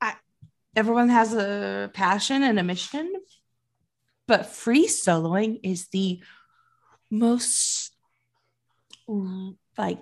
[0.01, 0.15] I,
[0.77, 3.13] everyone has a passion and a mission,
[4.27, 6.23] but free soloing is the
[7.11, 7.93] most
[9.77, 9.99] like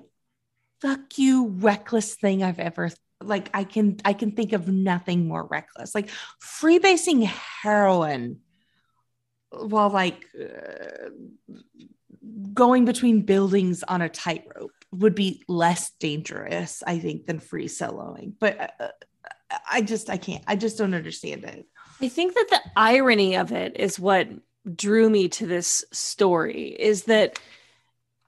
[0.80, 2.90] fuck you reckless thing I've ever
[3.22, 5.94] like I can I can think of nothing more reckless.
[5.94, 6.10] Like
[6.42, 8.40] freebasing heroin
[9.50, 11.10] while like uh,
[12.54, 18.34] going between buildings on a tightrope would be less dangerous, I think, than free soloing.
[18.38, 18.88] But uh,
[19.70, 21.66] I just, I can't, I just don't understand it.
[22.00, 24.28] I think that the irony of it is what
[24.74, 27.38] drew me to this story is that,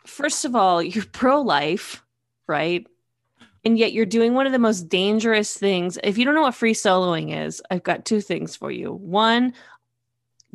[0.06, 2.02] first of all, you're pro life,
[2.46, 2.86] right?
[3.64, 5.98] And yet you're doing one of the most dangerous things.
[6.04, 8.92] If you don't know what free soloing is, I've got two things for you.
[8.92, 9.54] One,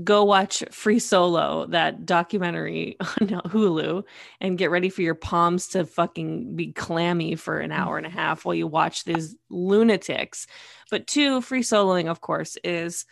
[0.04, 4.04] go watch Free Solo, that documentary on Hulu,
[4.40, 7.78] and get ready for your palms to fucking be clammy for an mm.
[7.78, 10.48] hour and a half while you watch these lunatics.
[10.90, 13.06] But two, free soloing, of course, is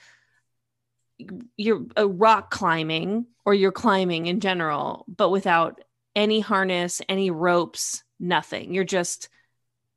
[1.56, 5.82] you're a rock climbing or you're climbing in general, but without
[6.16, 8.74] any harness, any ropes, nothing.
[8.74, 9.30] You're just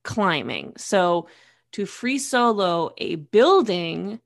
[0.03, 0.75] climbing.
[0.77, 1.29] So
[1.73, 4.21] to free solo a building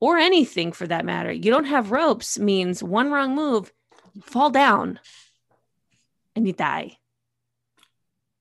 [0.00, 3.72] or anything for that matter, you don't have ropes means one wrong move,
[4.14, 5.00] you fall down
[6.34, 6.96] and you die.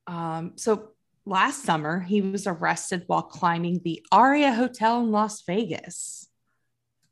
[0.07, 0.89] Um, so
[1.25, 6.27] last summer, he was arrested while climbing the Aria Hotel in Las Vegas.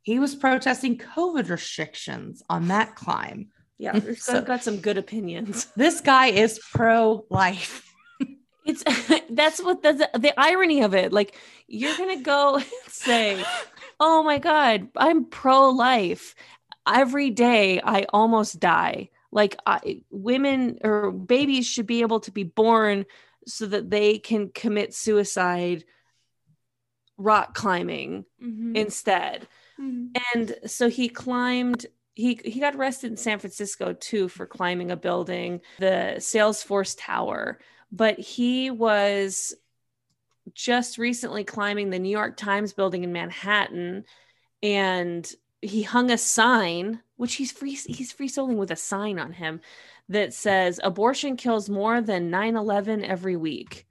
[0.04, 3.50] He was protesting COVID restrictions on that climb.
[3.78, 5.68] Yeah, so, got some good opinions.
[5.76, 7.90] This guy is pro life.
[8.66, 8.84] It's
[9.30, 11.12] that's what the the irony of it.
[11.12, 11.36] Like
[11.68, 13.44] you're gonna go say,
[14.04, 16.36] "Oh my god, I'm pro life."
[16.86, 19.10] Every day, I almost die.
[19.32, 23.06] Like I, women or babies should be able to be born
[23.48, 25.86] so that they can commit suicide
[27.18, 28.76] rock climbing mm-hmm.
[28.76, 29.48] instead.
[29.80, 30.08] Mm-hmm.
[30.36, 31.86] And so he climbed
[32.16, 37.60] he he got arrested in San Francisco too for climbing a building, the Salesforce Tower,
[37.92, 39.56] but he was
[40.54, 44.06] just recently climbing the New York Times building in Manhattan
[44.62, 45.32] and
[45.62, 49.62] he hung a sign which he's free he's free soloing with a sign on him
[50.10, 53.88] that says abortion kills more than 9/11 every week.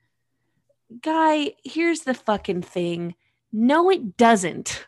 [1.01, 3.15] Guy, here's the fucking thing.
[3.51, 4.87] No it doesn't.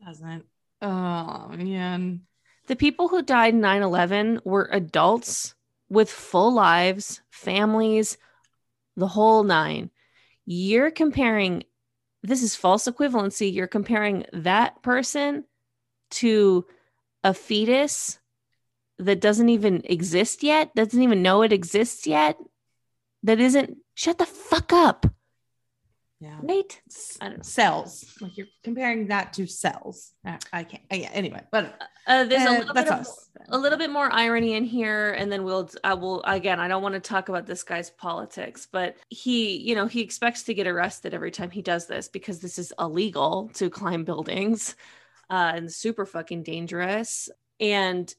[0.00, 0.44] It doesn't.
[0.82, 2.26] Oh man.
[2.66, 5.54] The people who died 9/11 were adults
[5.88, 8.18] with full lives, families,
[8.96, 9.90] the whole nine.
[10.52, 11.62] You're comparing,
[12.24, 13.54] this is false equivalency.
[13.54, 15.44] You're comparing that person
[16.10, 16.66] to
[17.22, 18.18] a fetus
[18.98, 22.36] that doesn't even exist yet, doesn't even know it exists yet,
[23.22, 25.06] that isn't, shut the fuck up.
[26.20, 26.36] Yeah.
[26.42, 26.80] Right?
[27.22, 27.42] I don't know.
[27.42, 28.14] Cells.
[28.20, 30.12] Like you're comparing that to cells.
[30.24, 30.82] I, I can't.
[30.92, 31.08] Yeah.
[31.12, 33.30] Anyway, but Uh, there's uh, a little bit that's of us.
[33.48, 36.82] a little bit more irony in here and then we'll i will again i don't
[36.82, 40.66] want to talk about this guy's politics but he you know he expects to get
[40.66, 44.74] arrested every time he does this because this is illegal to climb buildings
[45.30, 47.28] uh, and super fucking dangerous
[47.60, 48.14] and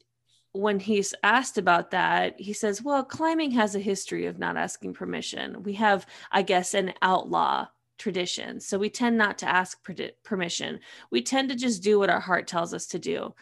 [0.52, 4.94] when he's asked about that he says well climbing has a history of not asking
[4.94, 7.66] permission we have i guess an outlaw
[8.02, 9.78] tradition so we tend not to ask
[10.24, 10.80] permission.
[11.10, 13.34] We tend to just do what our heart tells us to do.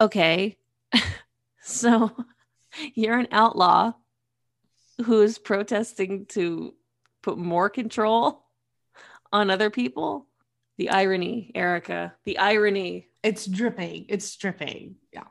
[0.00, 0.58] Okay.
[1.66, 2.14] So
[2.94, 3.92] you're an outlaw
[5.06, 6.74] who is protesting to
[7.22, 8.44] put more control
[9.32, 10.26] on other people?
[10.76, 12.14] The irony erica.
[12.24, 13.08] The irony.
[13.22, 14.06] It's dripping.
[14.10, 14.96] It's dripping.
[15.10, 15.22] Yeah.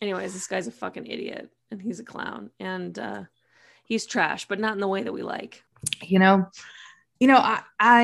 [0.00, 3.22] anyways this guy's a fucking idiot and he's a clown and uh
[3.82, 5.64] he's trash but not in the way that we like.
[6.02, 6.46] You know,
[7.20, 8.02] you know, I, I,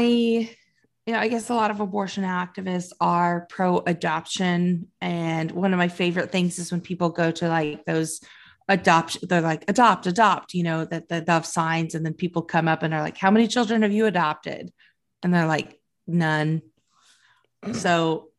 [1.06, 4.88] you know, I guess a lot of abortion activists are pro adoption.
[5.00, 8.20] And one of my favorite things is when people go to like those
[8.68, 11.94] adopt, they're like, adopt, adopt, you know, that, they have signs.
[11.94, 14.72] And then people come up and are like, how many children have you adopted?
[15.22, 16.62] And they're like, none.
[17.74, 18.30] So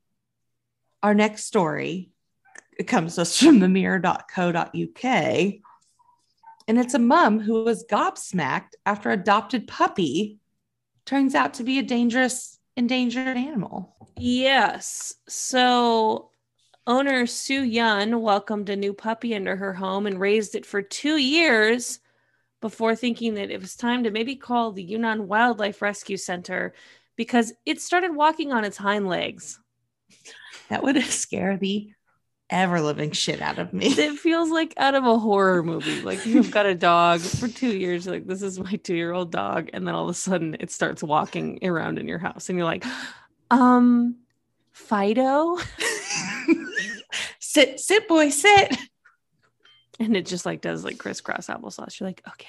[1.04, 2.10] our next story
[2.88, 5.06] comes to us from the mirror.co.uk.
[6.68, 10.40] And it's a mom who was gobsmacked after adopted puppy
[11.06, 13.96] turns out to be a dangerous endangered animal.
[14.18, 15.16] Yes.
[15.28, 16.30] So
[16.88, 21.18] owner Su Yun welcomed a new puppy into her home and raised it for two
[21.18, 22.00] years
[22.62, 26.74] before thinking that it was time to maybe call the Yunnan Wildlife Rescue Center
[27.16, 29.60] because it started walking on its hind legs.
[30.70, 31.92] That would scare the
[32.52, 33.88] ever living shit out of me.
[33.88, 36.02] It feels like out of a horror movie.
[36.02, 39.32] Like you've got a dog for two years, like, this is my two year old
[39.32, 39.70] dog.
[39.74, 42.66] And then all of a sudden it starts walking around in your house and you're
[42.66, 42.86] like,
[43.50, 44.18] um,
[44.72, 45.58] Fido?
[47.40, 48.78] sit, sit, boy, sit.
[50.00, 52.00] and it just like does like crisscross applesauce.
[52.00, 52.48] You're like, okay.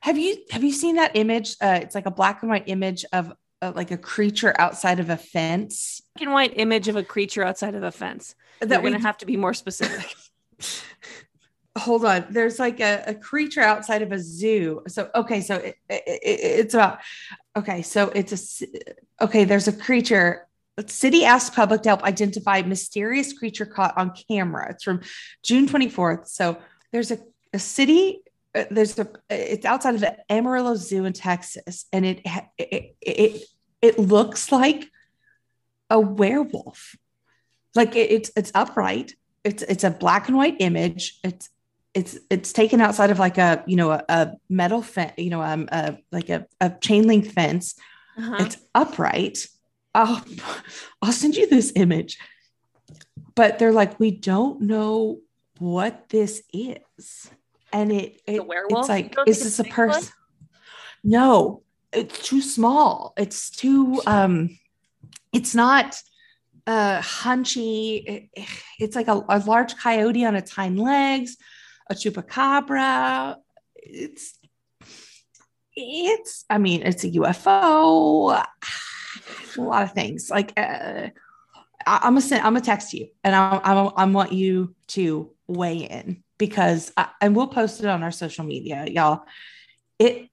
[0.00, 1.56] Have you have you seen that image?
[1.62, 3.32] Uh, it's like a black and white image of
[3.64, 6.00] uh, like a creature outside of a fence.
[6.14, 8.34] Black and white image of a creature outside of a fence.
[8.60, 10.14] That we gonna have to be more specific.
[11.78, 15.76] hold on there's like a, a creature outside of a zoo so okay so it,
[15.88, 17.00] it, it- it's about
[17.56, 18.66] okay so it's a
[19.24, 20.46] okay there's a creature
[20.86, 25.00] city asked public to help identify mysterious creature caught on camera it's from
[25.42, 26.56] june 24th so
[26.92, 27.18] there's a,
[27.52, 28.20] a city
[28.54, 32.20] uh, there's a it's outside of the amarillo zoo in texas and it
[32.56, 33.42] it, it
[33.84, 34.90] it looks like
[35.90, 36.96] a werewolf.
[37.74, 39.14] Like it, it's it's upright.
[39.44, 41.18] It's it's a black and white image.
[41.22, 41.50] It's
[41.92, 45.42] it's it's taken outside of like a you know a, a metal fence you know
[45.42, 47.74] um a, like a, a chain link fence.
[48.16, 48.36] Uh-huh.
[48.40, 49.46] it's upright.
[49.94, 50.24] I'll
[51.02, 52.18] i'll send you this image.
[53.34, 55.18] But they're like we don't know
[55.58, 57.30] what this is.
[57.70, 60.14] And it, it it's like is this a person
[61.02, 61.63] no
[61.94, 63.12] it's too small.
[63.16, 64.58] It's too um
[65.32, 66.00] it's not
[66.66, 68.04] uh hunchy.
[68.06, 71.36] It- it's like a, a large coyote on its hind legs
[71.90, 73.36] a chupacabra.
[73.76, 74.38] It's
[75.76, 78.44] it's i mean it's a ufo
[79.56, 80.30] a lot of things.
[80.30, 81.08] Like uh,
[81.86, 85.30] I, i'm gonna send i'm gonna text you and i i, I want you to
[85.46, 89.24] weigh in because I, and we'll post it on our social media y'all.
[89.98, 90.28] It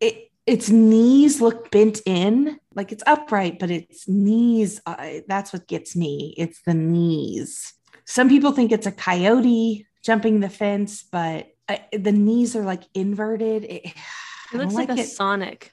[0.00, 5.66] it its knees look bent in like it's upright but its knees uh, that's what
[5.68, 7.74] gets me it's the knees
[8.06, 12.84] some people think it's a coyote jumping the fence but uh, the knees are like
[12.94, 13.84] inverted it,
[14.52, 15.06] It looks don't like, a it.
[15.08, 15.72] Sonic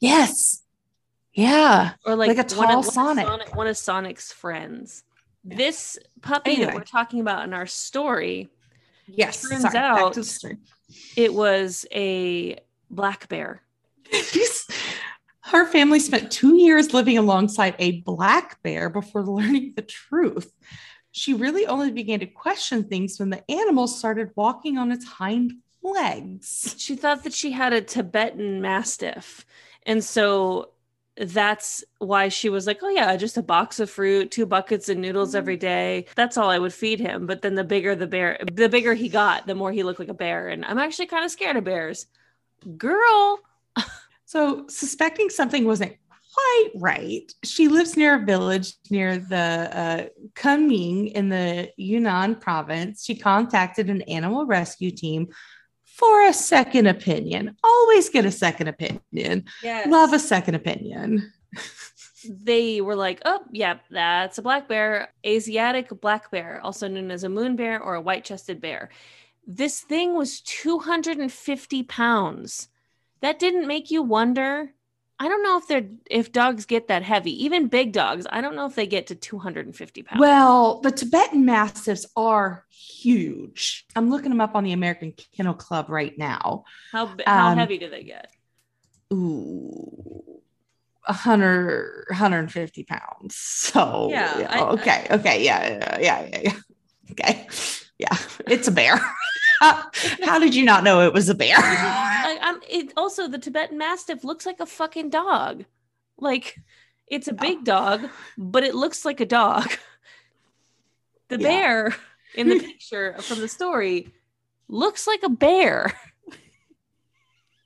[0.00, 0.62] yes
[1.34, 3.54] yeah or like, Like a one of- tall one of Sonic.
[3.56, 5.02] one of Sonic's friends.
[5.44, 5.56] Yeah.
[5.56, 6.66] This puppy Anyway.
[6.66, 8.48] that we're talking about in our story,
[9.06, 10.56] yes Turns sorry, out- to the story.
[11.16, 12.58] It was a
[12.90, 13.62] black bear.
[14.12, 14.66] She's-
[15.40, 20.52] her family spent two years living alongside a black bear before learning the truth.
[21.12, 25.52] She really only began to question things when the animal started walking on its hind
[25.82, 26.74] legs.
[26.78, 29.46] She thought that she had a Tibetan mastiff.
[29.84, 30.70] And so
[31.16, 34.96] that's why she was like, Oh, yeah, just a box of fruit, two buckets of
[34.96, 36.06] noodles every day.
[36.16, 37.26] That's all I would feed him.
[37.26, 40.08] But then the bigger the bear, the bigger he got, the more he looked like
[40.08, 40.48] a bear.
[40.48, 42.06] And I'm actually kind of scared of bears.
[42.76, 43.40] Girl.
[44.26, 45.96] So, suspecting something wasn't
[46.34, 53.04] quite right, she lives near a village near the uh, Kunming in the Yunnan province.
[53.04, 55.28] She contacted an animal rescue team
[55.94, 57.56] for a second opinion.
[57.62, 59.44] Always get a second opinion.
[59.62, 59.86] Yes.
[59.88, 61.32] Love a second opinion.
[62.28, 67.22] they were like, oh, yep, that's a black bear, Asiatic black bear, also known as
[67.22, 68.90] a moon bear or a white chested bear.
[69.46, 72.68] This thing was 250 pounds.
[73.20, 74.74] That didn't make you wonder.
[75.18, 78.26] I don't know if they're if dogs get that heavy, even big dogs.
[78.28, 80.20] I don't know if they get to 250 pounds.
[80.20, 83.86] Well, the Tibetan Mastiffs are huge.
[83.94, 86.64] I'm looking them up on the American Kennel Club right now.
[86.90, 88.28] how how um, heavy do they get?
[89.12, 90.40] Ooh,
[91.06, 93.36] 100, 150 pounds.
[93.36, 95.06] So, Yeah, yeah, I- I- okay.
[95.10, 95.44] okay.
[95.44, 95.68] Yeah.
[95.68, 95.98] Yeah.
[96.00, 96.28] Yeah.
[96.32, 96.52] yeah, yeah.
[97.12, 97.46] Okay.
[97.98, 98.16] Yeah.
[98.48, 98.94] It's a bear.
[100.22, 101.56] How did you not know it was a bear?
[101.58, 105.64] I, I'm, it also the Tibetan Mastiff looks like a fucking dog.
[106.18, 106.58] Like
[107.06, 107.36] it's a oh.
[107.36, 109.70] big dog, but it looks like a dog.
[111.28, 111.48] The Yeah.
[111.48, 111.96] bear
[112.34, 114.12] in the picture from the story
[114.68, 115.90] looks like a bear.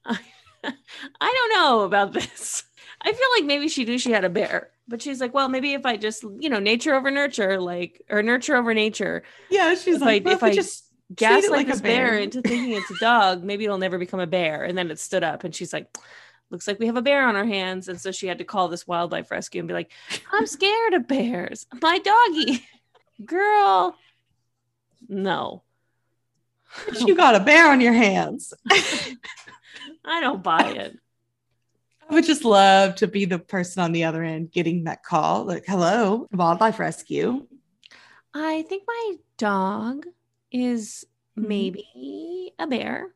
[0.05, 0.18] I,
[0.64, 2.62] I don't know about this.
[3.03, 5.72] I feel like maybe she knew she had a bear, but she's like, well, maybe
[5.72, 9.74] if I just, you know, nature over nurture, like, or nurture over nature, yeah.
[9.74, 10.84] She's If like, I- well, if I just
[11.15, 12.07] gaslight like a this bear.
[12.11, 12.19] bear.
[12.19, 14.65] into thinking it's a dog, maybe it'll never become a bear.
[14.65, 15.97] And then it stood up and she's like,
[16.51, 17.89] looks like we have a bear on our hands.
[17.89, 19.91] And so she had to call this wildlife rescue and be like,
[20.33, 21.67] I'm scared of bears.
[21.83, 22.65] My doggy.
[23.25, 23.97] Girl.
[25.09, 25.63] No.
[27.07, 28.53] you got a bear on your hands.
[30.05, 30.99] I don't buy it.
[32.09, 35.45] I would just love to be the person on the other end getting that call.
[35.45, 37.47] Like, hello, wildlife rescue.
[38.33, 40.07] I think my dog
[40.53, 41.05] is
[41.39, 41.49] Mhm.
[41.49, 43.15] maybe a bear.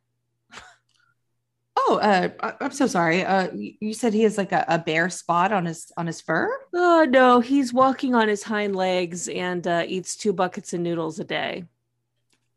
[1.74, 3.24] Oh, uh, I- I'm so sorry.
[3.24, 6.48] Uh, you said he has like a, a bare spot on his on his fur.
[6.74, 11.18] Oh no, he's walking on his hind legs and uh, eats two buckets of noodles
[11.18, 11.64] a day.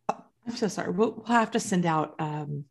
[0.10, 0.92] I'm so sorry.
[0.92, 2.16] We'll, we'll have to send out.
[2.20, 2.66] Um,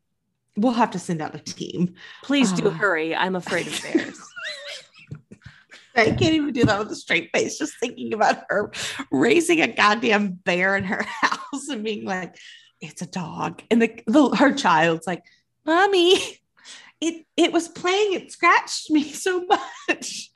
[0.57, 1.95] we'll have to send out a team.
[2.23, 2.71] Please do Ah.
[2.71, 3.17] hurry.
[3.17, 4.21] I'm afraid of bears.
[5.97, 7.59] I can't even do that with a straight face.
[7.59, 8.73] Just thinking about her
[9.11, 12.37] raising a goddamn bear in her house and being like,
[12.81, 15.25] "It's a dog," and the, the her child's like,
[15.65, 16.15] "Mommy,
[17.01, 18.15] it it was playing.
[18.15, 20.31] It scratched me so much.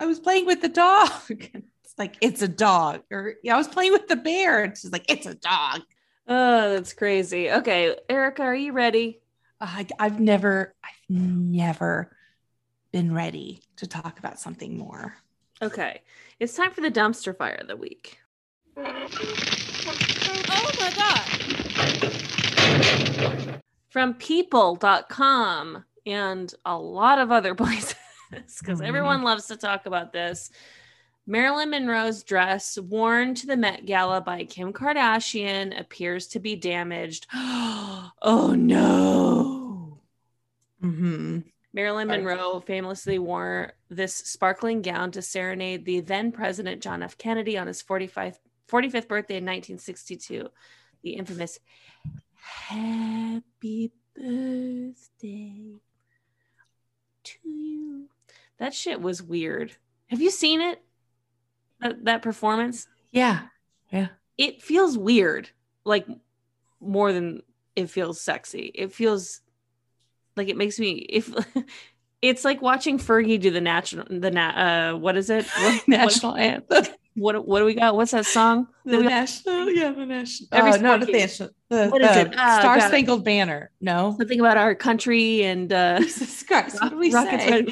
[0.00, 1.10] I was playing with the dog."
[1.86, 4.90] It's like it's a dog, or yeah, I was playing with the bear, and she's
[4.90, 5.82] like, "It's a dog."
[6.26, 7.48] Oh, that's crazy.
[7.48, 9.20] Okay, Erica, are you ready?
[9.60, 12.15] I, I've never, I've never
[12.96, 15.14] been ready to talk about something more.
[15.60, 16.00] Okay,
[16.40, 18.18] it's time for the dumpster fire of the week.
[18.74, 18.82] Oh
[20.80, 21.22] my God.
[23.90, 27.96] From people.com and a lot of other places,
[28.30, 28.86] because Mhm.
[28.86, 30.50] everyone loves to talk about this.
[31.26, 37.26] Marilyn Monroe's dress, worn to the Met Gala by Kim Kardashian, appears to be damaged.
[37.34, 39.98] oh no.
[40.82, 41.40] Mm-hmm.
[41.76, 47.18] Marilyn Monroe famously wore this sparkling gown to serenade the then President John F.
[47.18, 50.48] Kennedy on his 45th, 45th birthday in 1962.
[51.02, 51.60] The infamous
[52.40, 55.74] Happy Birthday
[57.24, 58.08] to you.
[58.56, 59.76] That shit was weird.
[60.06, 60.82] Have you seen it?
[61.80, 62.88] That, that performance?
[63.10, 63.48] Yeah.
[63.92, 64.08] Yeah.
[64.38, 65.50] It feels weird,
[65.84, 66.06] like
[66.80, 67.42] more than
[67.74, 68.70] it feels sexy.
[68.74, 69.42] It feels
[70.36, 71.32] like it makes me if
[72.22, 75.46] it's like watching Fergie do the national the na- uh what is it?
[75.58, 76.64] What, National anthem.
[76.68, 77.96] what, what what do we got?
[77.96, 78.68] What's that song?
[78.84, 80.48] The We got national, yeah, the national.
[80.52, 81.50] Every uh, no, not the national.
[81.70, 82.34] The, What is the it?
[82.36, 83.70] Ah, Star Spangled Banner.
[83.80, 84.14] No.
[84.18, 86.80] Something about our country and uh Jesus Christ.
[86.80, 87.50] What did we Rockets say?
[87.62, 87.68] Red-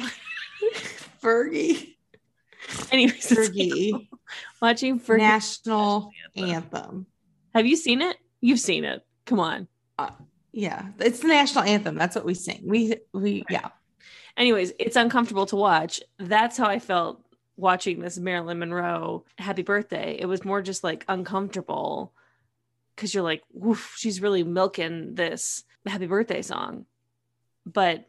[1.21, 1.95] Fergie.
[2.91, 4.07] Anyways, Fergie.
[4.61, 5.17] watching Fergie.
[5.19, 6.49] National Anthem.
[6.55, 7.05] anthem.
[7.53, 8.17] Have you seen it?
[8.41, 9.01] You've seen it.
[9.25, 9.67] Come on.
[10.57, 11.95] Yeah, it's the national anthem.
[11.95, 12.61] That's what we sing.
[12.63, 13.69] We we yeah.
[14.37, 16.01] Anyways, it's uncomfortable to watch.
[16.17, 17.21] That's how I felt
[17.57, 20.17] watching this Marilyn Monroe happy birthday.
[20.17, 22.13] It was more just like uncomfortable
[22.95, 26.85] because you're like, woof, she's really milking this happy birthday song.
[27.65, 28.05] But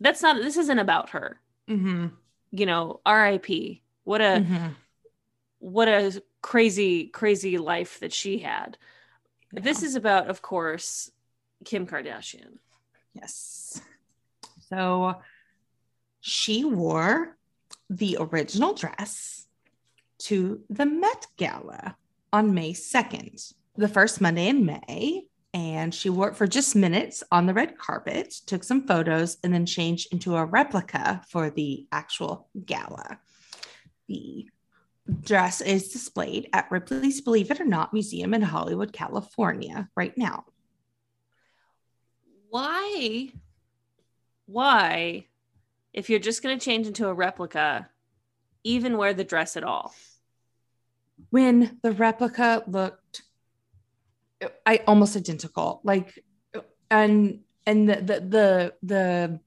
[0.00, 1.38] that's not, this isn't about her.
[1.68, 2.06] Mm-hmm.
[2.52, 3.80] You know, RIP.
[4.04, 4.74] What a, Mhm.
[5.58, 8.78] what a crazy, crazy life that she had.
[9.52, 11.10] This is about, of course,
[11.64, 12.58] Kim Kardashian.
[13.14, 13.80] Yes.
[14.68, 15.16] So
[16.20, 17.36] she wore
[17.88, 19.46] the original dress
[20.18, 21.96] to the Met Gala
[22.32, 25.24] on May 2nd, the first Monday in May.
[25.52, 29.52] And she wore it for just minutes on the red carpet, took some photos, and
[29.52, 33.18] then changed into a replica for the actual gala.
[34.06, 34.48] The
[35.22, 40.44] dress is displayed at Ripley's Believe It or Not Museum in Hollywood, California, right now.
[42.50, 43.30] Why
[44.46, 45.26] why,
[45.92, 47.88] if you're just going to change into a replica,
[48.64, 49.94] even wear the dress at all?
[51.30, 53.22] When the replica looked
[54.66, 55.80] I almost identical.
[55.84, 56.24] Like
[56.90, 59.40] and and the the the the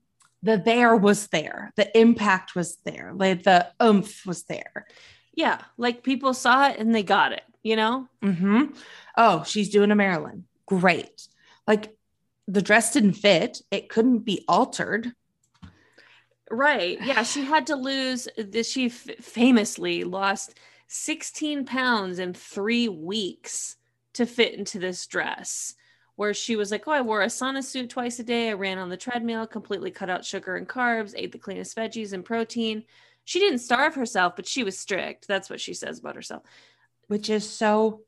[0.43, 1.71] the there was there.
[1.75, 3.11] The impact was there.
[3.15, 4.85] Like the oomph was there.
[5.33, 8.07] Yeah, like people saw it and they got it, you know?
[8.21, 8.65] Mm-hmm.
[9.17, 10.45] Oh, she's doing a Marilyn.
[10.67, 11.27] Great.
[11.67, 11.95] Like
[12.47, 13.61] the dress didn't fit.
[13.71, 15.13] It couldn't be altered.
[16.51, 16.99] Right.
[17.01, 23.77] Yeah, she had to lose this she f- famously lost 16 pounds in 3 weeks
[24.13, 25.75] to fit into this dress
[26.15, 28.49] where she was like, Oh, I wore a sauna suit twice a day.
[28.49, 32.13] I ran on the treadmill, completely cut out sugar and carbs, ate the cleanest veggies
[32.13, 32.83] and protein.
[33.25, 35.27] She didn't starve herself, but she was strict.
[35.27, 36.43] That's what she says about herself.
[37.07, 38.01] Which is so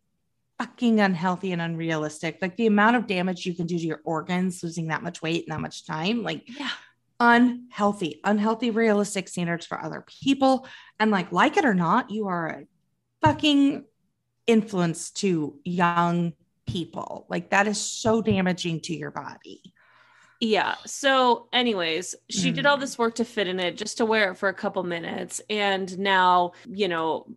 [0.58, 2.40] fucking unhealthy and unrealistic.
[2.42, 5.46] Like the amount of damage you can do to your organs losing that much weight
[5.46, 6.24] in that much time.
[6.24, 6.70] Like, yeah.
[7.18, 10.68] Unhealthy, unhealthy, realistic standards for other people.
[11.00, 12.64] And like, like it or not, you are a
[13.22, 13.86] fucking
[14.48, 16.34] influence to young
[16.68, 17.26] people.
[17.30, 19.62] Like that is so damaging to your body.
[20.42, 20.76] Yeah.
[20.86, 22.56] So, anyways, she mm.
[22.56, 22.82] did all mm.
[22.82, 25.42] this work to fit in it just to wear it for a couple minutes.
[25.50, 27.28] And now, you know,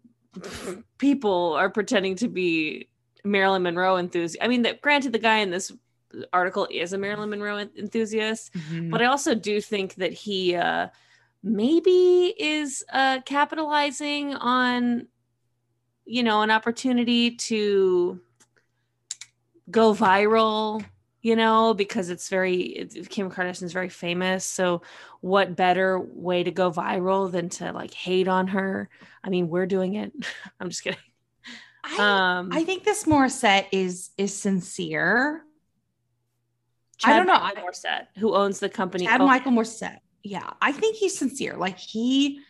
[0.98, 2.88] people are pretending to be
[3.24, 4.42] Marilyn Monroe enthusiast.
[4.42, 5.72] I mean, that granted, the guy in this
[6.32, 8.90] article is a Marilyn Monroe enthusiast, mm-hmm.
[8.90, 10.88] but I also do think that he uh,
[11.42, 15.06] maybe is uh, capitalizing on
[16.08, 18.18] you know, an opportunity to
[19.70, 20.82] go viral,
[21.20, 24.46] you know, because it's very it, Kim Kardashian is very famous.
[24.46, 24.80] So
[25.20, 28.88] what better way to go viral than to like hate on her?
[29.22, 30.12] I mean, we're doing it.
[30.60, 30.98] I'm just kidding.
[31.90, 35.42] I, um, I think this Morissette is is sincere.
[36.98, 37.38] Chad I don't know.
[37.38, 39.06] Michael Morissette, who owns the company.
[39.06, 39.26] Chad oh.
[39.26, 39.98] Michael Morissette.
[40.22, 41.56] Yeah, I think he's sincere.
[41.56, 42.40] Like he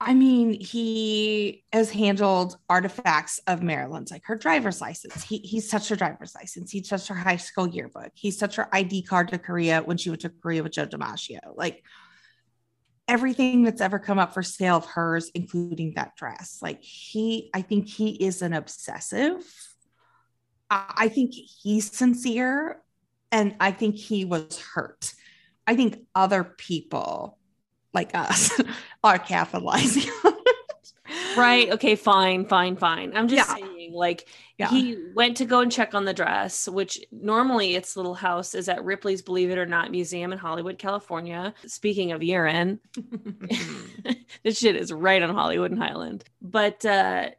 [0.00, 5.24] I mean, he has handled artifacts of Marilyn's, like her driver's license.
[5.24, 6.70] He, he's touched her driver's license.
[6.70, 8.12] He touched her high school yearbook.
[8.14, 11.40] He touched her ID card to Korea when she went to Korea with Joe DiMaggio.
[11.56, 11.82] Like
[13.08, 16.58] everything that's ever come up for sale of hers, including that dress.
[16.62, 19.42] Like he, I think he is an obsessive.
[20.70, 22.82] I think he's sincere
[23.32, 25.14] and I think he was hurt.
[25.66, 27.38] I think other people
[27.94, 28.60] like us
[29.04, 30.12] are capitalizing
[31.36, 33.67] right okay fine fine fine i'm just yeah.
[33.92, 34.28] Like
[34.58, 34.68] yeah.
[34.68, 38.68] he went to go and check on the dress which normally its little house is
[38.68, 41.54] at ripley's believe it or not museum in hollywood california.
[41.66, 42.80] Speaking of urine
[44.42, 46.24] this shit is right on hollywood and highland.
[46.40, 47.30] But uh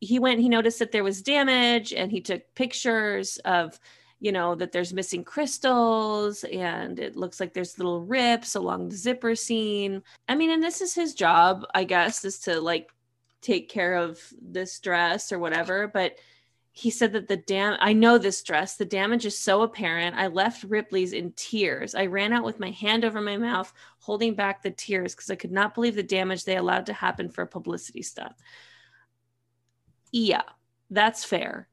[0.00, 3.78] he went he noticed that there was damage and he took pictures of
[4.18, 8.96] you know that there's missing crystals and it looks like there's little rips along the
[8.96, 10.02] zipper seam.
[10.28, 12.90] I mean and this is his job i guess is to like
[13.42, 16.16] take care of this dress or whatever but
[16.74, 20.26] he said that the dam i know this dress the damage is so apparent i
[20.26, 24.62] left ripley's in tears i ran out with my hand over my mouth holding back
[24.62, 27.46] the tears because i could not believe the damage they allowed to happen for a
[27.46, 28.32] publicity stunt
[30.12, 30.42] yeah
[30.90, 31.68] that's fair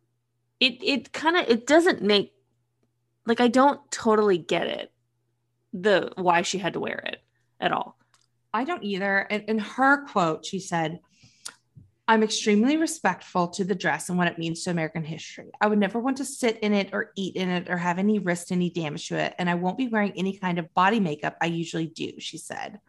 [0.59, 2.33] it it kind of it doesn't make
[3.29, 4.91] like I don't totally get it
[5.71, 7.21] the why she had to wear it
[7.59, 7.97] at all.
[8.51, 9.19] I don't either.
[9.19, 10.99] And in her quote, she said,
[12.09, 15.51] I'm extremely respectful to the dress and what it means to American history.
[15.61, 18.17] I would never want to sit in it or eat in it or have any
[18.17, 19.35] risk any damage to it.
[19.37, 22.79] And I won't be wearing any kind of body makeup I usually do, she said.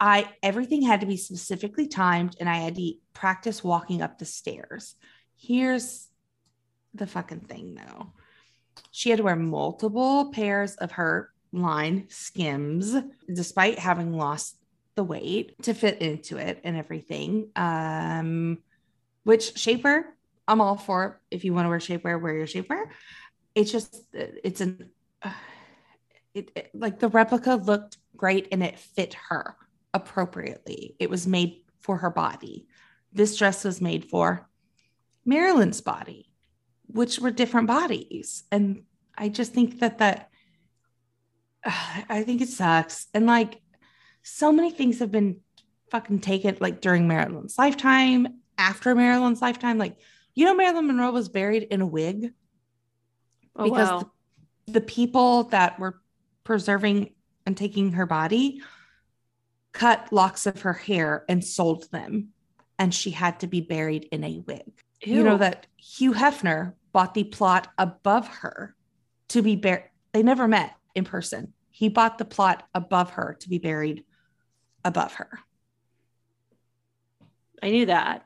[0.00, 4.24] I everything had to be specifically timed and I had to practice walking up the
[4.24, 4.94] stairs.
[5.36, 6.08] Here's
[6.94, 8.14] the fucking thing though.
[8.92, 12.96] She had to wear multiple pairs of her line skims,
[13.30, 14.57] despite having lost
[14.98, 17.50] the weight to fit into it and everything.
[17.54, 18.58] Um,
[19.22, 20.02] which shapewear,
[20.48, 21.20] I'm all for.
[21.30, 22.86] If you want to wear shapewear, wear your shapewear.
[23.54, 24.90] It's just, it's an,
[25.22, 25.30] uh,
[26.34, 29.56] it, it like the replica looked great and it fit her
[29.94, 30.96] appropriately.
[30.98, 32.66] It was made for her body.
[33.12, 34.48] This dress was made for
[35.24, 36.28] Marilyn's body
[36.88, 38.44] which were different bodies.
[38.50, 38.82] And
[39.16, 40.30] I just think that that
[41.64, 43.06] I think it sucks.
[43.14, 43.60] And like
[44.22, 45.40] so many things have been
[45.90, 49.78] fucking taken like during Marilyn's lifetime, after Marilyn's lifetime.
[49.78, 49.96] Like,
[50.34, 52.32] you know, Marilyn Monroe was buried in a wig
[53.56, 54.10] oh, because wow.
[54.66, 56.00] the, the people that were
[56.44, 57.14] preserving
[57.46, 58.60] and taking her body
[59.72, 62.28] cut locks of her hair and sold them.
[62.78, 64.72] And she had to be buried in a wig.
[65.02, 65.16] Ew.
[65.16, 68.74] You know that Hugh Hefner bought the plot above her
[69.28, 69.84] to be buried.
[70.12, 71.52] They never met in person.
[71.70, 74.04] He bought the plot above her to be buried
[74.84, 75.40] above her.
[77.62, 78.24] I knew that.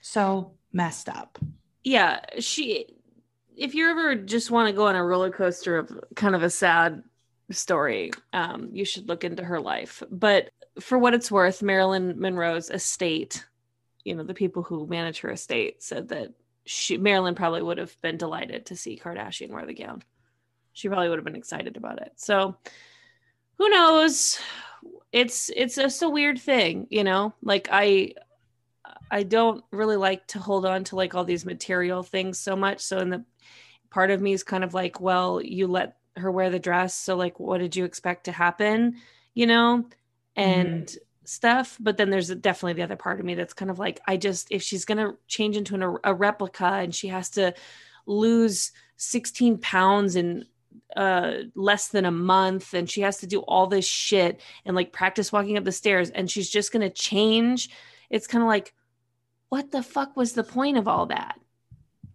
[0.00, 1.38] So messed up.
[1.84, 2.96] Yeah, she
[3.56, 6.48] if you ever just want to go on a roller coaster of kind of a
[6.48, 7.02] sad
[7.50, 10.02] story, um, you should look into her life.
[10.10, 10.50] But
[10.80, 13.44] for what it's worth, Marilyn Monroe's estate,
[14.02, 16.32] you know, the people who manage her estate said that
[16.64, 20.02] she Marilyn probably would have been delighted to see Kardashian wear the gown.
[20.72, 22.12] She probably would have been excited about it.
[22.16, 22.56] So
[23.58, 24.40] who knows?
[25.12, 27.34] It's it's just a weird thing, you know?
[27.42, 28.14] Like I
[29.10, 32.80] I don't really like to hold on to like all these material things so much.
[32.80, 33.24] So in the
[33.90, 37.16] part of me is kind of like, well, you let her wear the dress, so
[37.16, 38.96] like what did you expect to happen,
[39.34, 39.84] you know?
[40.36, 40.98] And mm
[41.30, 44.16] stuff but then there's definitely the other part of me that's kind of like i
[44.16, 47.54] just if she's going to change into an, a replica and she has to
[48.04, 50.44] lose 16 pounds in
[50.96, 54.92] uh less than a month and she has to do all this shit and like
[54.92, 57.70] practice walking up the stairs and she's just going to change
[58.08, 58.74] it's kind of like
[59.48, 61.38] what the fuck was the point of all that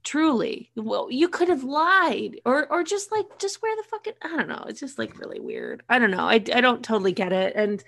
[0.03, 4.28] truly well you could have lied or or just like just wear the fucking i
[4.28, 7.34] don't know it's just like really weird i don't know i, I don't totally get
[7.34, 7.84] it and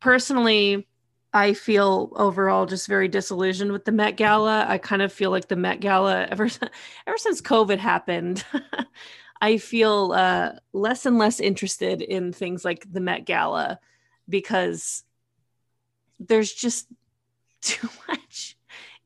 [0.00, 0.86] personally,
[1.32, 4.66] I feel overall just very disillusioned with the Met Gala.
[4.68, 6.48] I kind of feel like the Met Gala ever
[7.06, 8.44] ever since COVID happened.
[9.40, 13.80] I feel uh, less and less interested in things like the Met Gala
[14.28, 15.02] because
[16.18, 16.86] there's just
[17.62, 18.56] too much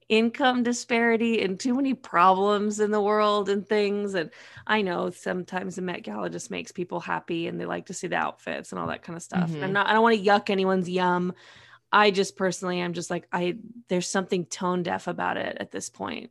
[0.08, 4.14] income disparity and too many problems in the world and things.
[4.14, 4.30] And
[4.66, 8.08] I know sometimes the Met Gala just makes people happy and they like to see
[8.08, 9.48] the outfits and all that kind of stuff.
[9.48, 9.56] Mm-hmm.
[9.56, 11.32] And I'm not, I don't want to yuck anyone's yum.
[11.90, 13.56] I just personally, I'm just like, I,
[13.88, 16.30] there's something tone deaf about it at this point.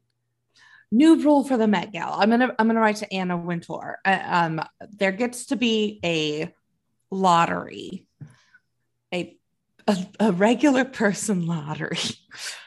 [0.94, 2.18] New rule for the Met Gala.
[2.20, 4.00] I'm gonna, I'm gonna write to Anna Wintour.
[4.06, 6.54] Uh, um, there gets to be a
[7.10, 8.08] lottery,
[9.14, 9.36] a,
[9.88, 11.98] a, a regular person lottery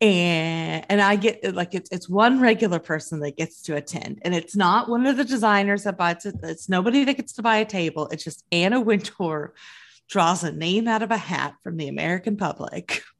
[0.00, 4.34] and and I get like it's it's one regular person that gets to attend, and
[4.34, 6.36] it's not one of the designers that buys it.
[6.42, 8.08] It's nobody that gets to buy a table.
[8.08, 9.54] It's just Anna Wintour
[10.08, 13.02] draws a name out of a hat from the American public,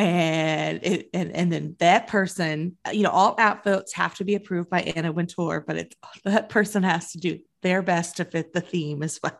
[0.00, 4.70] and it and and then that person, you know, all outfits have to be approved
[4.70, 8.62] by Anna Wintour, but it's that person has to do their best to fit the
[8.62, 9.38] theme as well.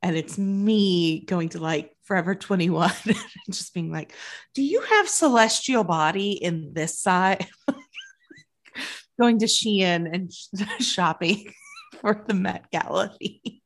[0.00, 3.16] And it's me going to like forever 21 and
[3.50, 4.14] just being like
[4.54, 7.46] do you have celestial body in this side
[9.20, 10.32] going to shein and
[10.82, 11.52] shopping
[12.00, 13.60] for the met gala it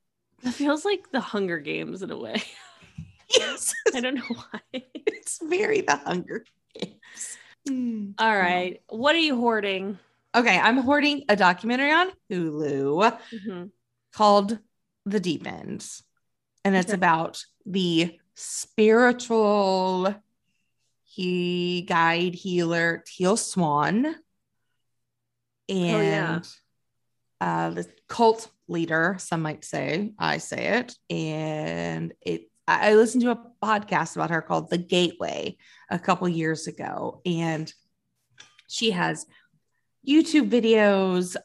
[0.50, 2.42] feels like the hunger games in a way
[3.36, 4.60] yes i don't know why
[4.94, 8.14] it's very the hunger games mm.
[8.18, 9.98] all right what are you hoarding
[10.34, 13.64] okay i'm hoarding a documentary on hulu mm-hmm.
[14.12, 14.58] called
[15.06, 15.86] the deep end
[16.64, 16.94] and it's okay.
[16.94, 20.14] about the spiritual
[21.04, 24.14] he guide healer Teal Swan
[25.68, 26.40] and oh, yeah.
[27.40, 32.48] uh, the cult leader, some might say, I say it, and it.
[32.68, 35.56] I listened to a podcast about her called The Gateway
[35.90, 37.72] a couple years ago, and
[38.68, 39.26] she has
[40.06, 41.36] YouTube videos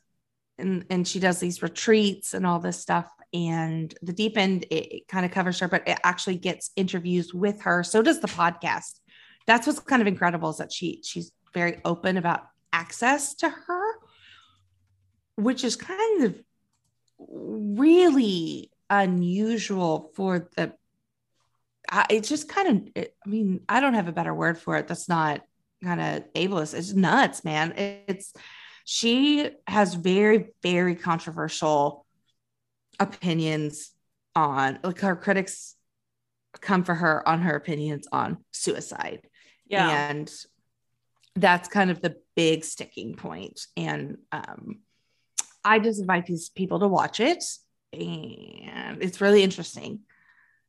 [0.57, 4.93] and and she does these retreats and all this stuff and the deep end it,
[4.93, 7.83] it kind of covers her but it actually gets interviews with her.
[7.83, 8.99] So does the podcast.
[9.45, 13.93] That's what's kind of incredible is that she she's very open about access to her
[15.35, 16.35] which is kind of
[17.19, 20.73] really unusual for the
[21.89, 24.75] I, it's just kind of it, i mean i don't have a better word for
[24.77, 25.41] it that's not
[25.83, 27.73] kind of ableist it's nuts man
[28.07, 28.33] it's
[28.83, 32.05] she has very very controversial
[32.99, 33.91] opinions
[34.35, 35.75] on like her critics
[36.61, 39.27] come for her on her opinions on suicide.
[39.67, 40.09] Yeah.
[40.09, 40.31] And
[41.35, 43.61] that's kind of the big sticking point.
[43.75, 44.79] And um,
[45.63, 47.43] I just invite these people to watch it.
[47.93, 50.01] And it's really interesting.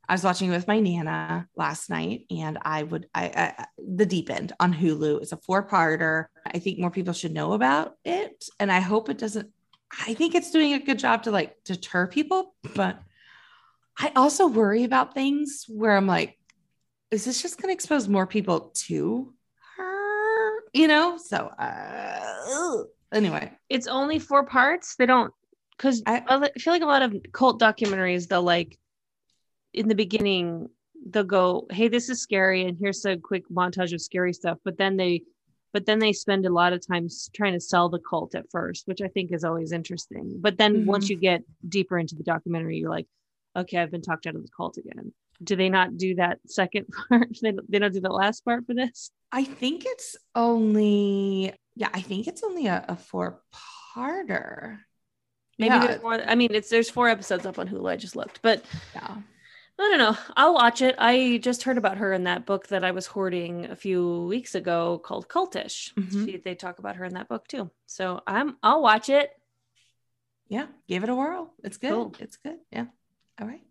[0.09, 4.07] I was watching it with my nana last night, and I would I, I the
[4.07, 5.21] deep end on Hulu.
[5.21, 6.25] It's a four parter.
[6.45, 9.51] I think more people should know about it, and I hope it doesn't
[10.07, 12.99] I think it's doing a good job to like deter people, but
[13.97, 16.37] I also worry about things where I'm like,
[17.11, 19.33] is this just going to expose more people to
[19.77, 20.63] her?
[20.73, 21.17] You know?
[21.17, 24.95] So, uh, anyway, it's only four parts.
[24.95, 25.33] They don't,
[25.75, 28.77] because I, I feel like a lot of cult documentaries, they'll like
[29.73, 30.67] in the beginning,
[31.09, 32.65] they'll go, hey, this is scary.
[32.65, 34.57] And here's a quick montage of scary stuff.
[34.63, 35.21] But then they
[35.71, 38.87] but then they spend a lot of time trying to sell the cult at first,
[38.87, 40.37] which I think is always interesting.
[40.41, 41.09] But then once Mhm.
[41.11, 43.05] you get deeper into the documentary, you're like,
[43.55, 45.13] okay, I've been talked out of the cult again.
[45.43, 47.29] Do they not do that second part?
[47.43, 49.11] they, don't- they don't do the last part for this?
[49.31, 53.39] I think it's only yeah, I think it's only a, a four
[53.95, 54.79] parter.
[55.59, 55.85] Maybe Yeah.
[55.87, 56.13] there's more.
[56.15, 57.91] I mean, it's there's four episodes up on Hulu.
[57.91, 58.65] I just looked, but
[58.95, 59.17] Yeah.
[59.79, 60.17] I don't know.
[60.35, 60.95] I'll watch it.
[60.97, 64.53] I just heard about her in that book that I was hoarding a few weeks
[64.53, 65.93] ago called Cultish.
[65.93, 66.25] Mhm.
[66.25, 67.71] She, they talk about her in that book too.
[67.85, 69.31] So I'm I'll watch it.
[70.49, 70.67] Yeah.
[70.87, 71.53] Give it a whirl.
[71.63, 71.91] It's good.
[71.91, 72.13] Cool.
[72.19, 72.57] It's good.
[72.71, 72.87] Yeah.
[73.39, 73.61] All right.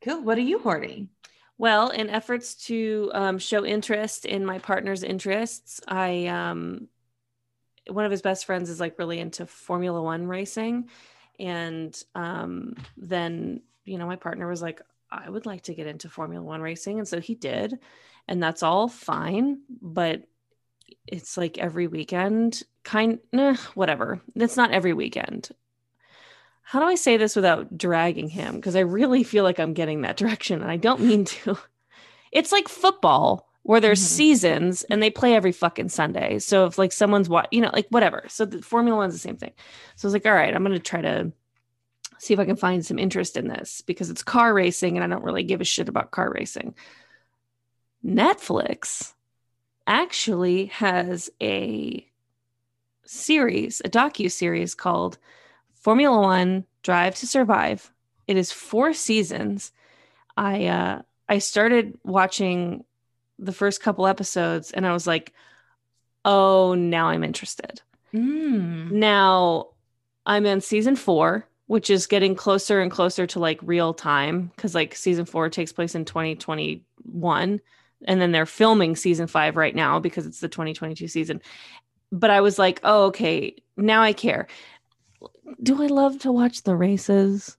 [0.00, 0.22] Cool.
[0.22, 1.10] What are you hoarding?
[1.56, 6.88] Well, in efforts to um, show interest in my partner's interests, I um,
[7.88, 10.88] one of his best friends is like really into Formula One racing,
[11.38, 16.08] and um, then you know my partner was like, I would like to get into
[16.08, 17.78] Formula One racing, and so he did,
[18.26, 20.24] and that's all fine, but
[21.06, 24.20] it's like every weekend, kind, nah, whatever.
[24.34, 25.50] It's not every weekend.
[26.62, 28.56] How do I say this without dragging him?
[28.56, 31.58] Because I really feel like I'm getting that direction, and I don't mean to.
[32.30, 34.06] It's like football where there's Mhm.
[34.06, 36.38] seasons and they play every fucking Sunday.
[36.38, 38.24] So if like someone's what you know, like whatever.
[38.28, 39.52] So the Formula One's the same thing.
[39.96, 41.32] So I was like, all right, I'm gonna try to
[42.18, 45.14] see if I can find some interest in this because it's car racing and I
[45.14, 46.74] don't really give a shit about car racing.
[48.04, 49.12] Netflix
[49.86, 52.06] actually has a
[53.04, 55.18] series, a docu series called
[55.74, 57.90] Formula One Drive to Survive.
[58.26, 59.72] It is four seasons.
[60.36, 62.84] I uh, I started watching
[63.38, 65.32] the first couple episodes and I was like,
[66.24, 67.80] oh, now I'm interested.
[68.12, 68.92] Mm.
[68.92, 69.68] Now
[70.26, 74.74] I'm in season four, which is getting closer and closer to like real time because
[74.74, 77.60] like season four takes place in 2021.
[78.06, 81.42] And then they're filming season five right now because it's the 2022 season.
[82.10, 84.46] But I was like, oh, okay, now I care.
[85.62, 87.54] Do I love to watch the races?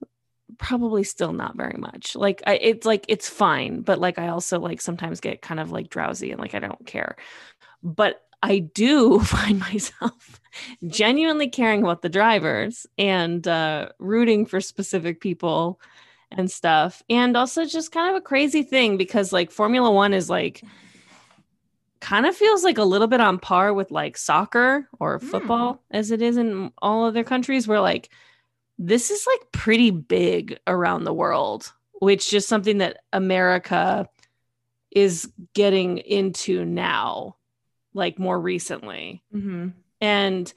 [0.58, 2.16] Probably still not very much.
[2.16, 5.70] Like I, it's like it's fine, but like I also like sometimes get kind of
[5.70, 7.14] like drowsy and like I don't care.
[7.80, 10.40] But I do find myself
[10.86, 15.80] genuinely caring about the drivers and uh, rooting for specific people
[16.30, 17.02] and stuff.
[17.10, 20.62] And also just kind of a crazy thing because like Formula One is like
[22.00, 25.26] kind of feels like a little bit on par with like soccer or Hmm.
[25.26, 28.08] football as it is in all other countries where like
[28.78, 34.08] this is like pretty big around the world, which is just something that America
[34.90, 37.36] is getting into now,
[37.94, 39.22] like more recently.
[39.32, 39.68] hmm
[40.00, 40.52] And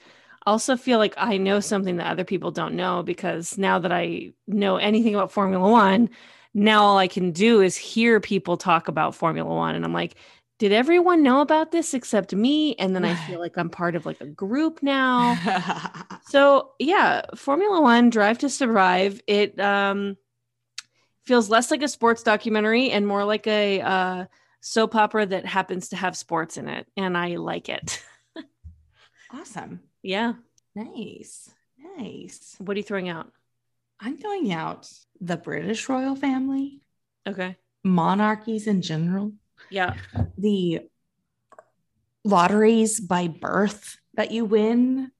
[0.46, 4.32] also feel like I know something that other people don't know because now that I
[4.46, 6.10] know anything about Formula One,
[6.52, 9.74] now all I can do is hear people talk about Formula One.
[9.74, 10.16] And I'm like,
[10.58, 12.74] did everyone know about this except me?
[12.76, 15.40] And then I feel like I'm part of like a group now.
[16.26, 19.20] So yeah, Formula One Drive to Survive.
[19.26, 20.16] It um,
[21.24, 24.24] feels less like a sports documentary and more like a uh,
[24.66, 28.02] soap opera that happens to have sports in it, and I like it.
[29.30, 29.80] awesome.
[30.02, 30.32] yeah.
[30.74, 31.50] Nice.
[31.98, 32.56] Nice.
[32.58, 33.30] What are you throwing out?
[34.00, 36.80] I'm throwing out the British royal family,
[37.26, 37.56] Okay.
[37.84, 39.32] monarchies in general,
[39.70, 39.94] Yeah.
[40.38, 40.80] the
[42.24, 45.12] lotteries by birth that you win,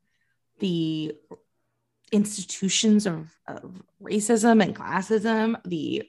[0.58, 1.14] the
[2.10, 6.08] institutions of, of racism and classism, the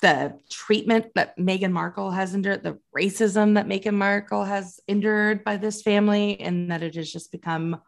[0.00, 5.56] the treatment that Meghan Markle has endured, the racism that Meghan Markle has endured by
[5.56, 7.80] this family, and that it has just become,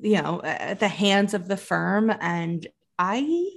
[0.00, 2.12] you know, at the hands of the firm.
[2.20, 2.66] And
[2.98, 3.50] I,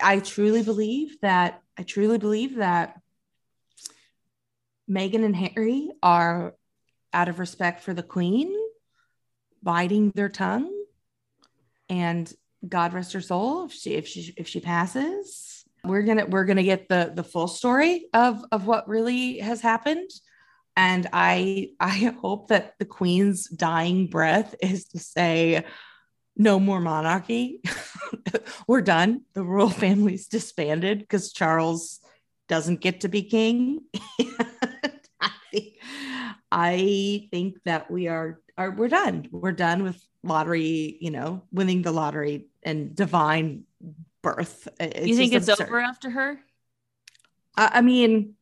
[0.00, 3.00] I truly believe that I truly believe that
[4.90, 6.54] Meghan and Harry are,
[7.12, 8.54] out of respect for the Queen,
[9.62, 10.72] biting their tongue.
[11.88, 12.32] And
[12.66, 15.57] God rest her soul if she if she if she passes.
[15.84, 20.10] We're gonna we're gonna get the the full story of of what really has happened.
[20.76, 25.64] And I I hope that the Queen's dying breath is to say,
[26.38, 27.60] no more monarchy.
[28.68, 29.22] We're done.
[29.34, 32.00] The royal family's disbanded because Charles
[32.48, 33.80] doesn't get to be king.
[35.20, 35.74] I think
[36.50, 39.28] I think that we are are we're done.
[39.30, 43.64] We're done with lottery, you know, winning the lottery and divine
[44.36, 44.68] birth.
[44.80, 45.68] It's you think it's absurd.
[45.68, 46.38] over after her?
[47.56, 48.34] I, I mean,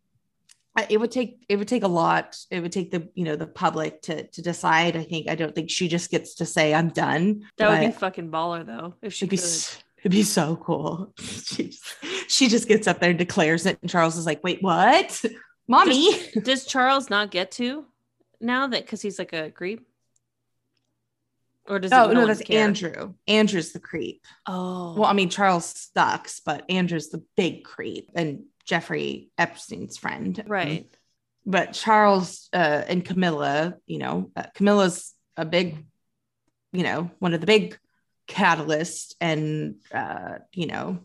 [0.77, 2.37] I- it would take it would take a lot.
[2.51, 4.97] It would take the you know the public to to decide.
[4.97, 7.45] I think I don't think she just gets to say I'm done.
[7.59, 8.95] That would be fucking baller though.
[9.03, 9.45] If she it'd be could.
[9.45, 11.13] s- it'd be so cool.
[11.19, 11.85] she just,
[12.29, 15.25] she just gets up there and declares it, and Charles is like, "Wait, what,
[15.69, 16.11] mommy?"
[16.43, 17.87] Does Charles not get to?
[18.39, 19.86] now that because he's like a creep?
[21.68, 22.64] Or does Oh no that's care?
[22.64, 23.14] Andrew.
[23.26, 24.24] Andrew's the creep.
[24.47, 30.43] Oh, Well, I mean, Charles sucks, but Andrew's the big creep and Jeffrey Epstein's friend.
[30.47, 30.90] right.
[31.48, 35.84] But Charles uh, and Camilla, you know, uh, Camilla's a big,
[36.72, 37.78] you know, one of the big
[38.28, 41.05] catalysts and, uh, you know,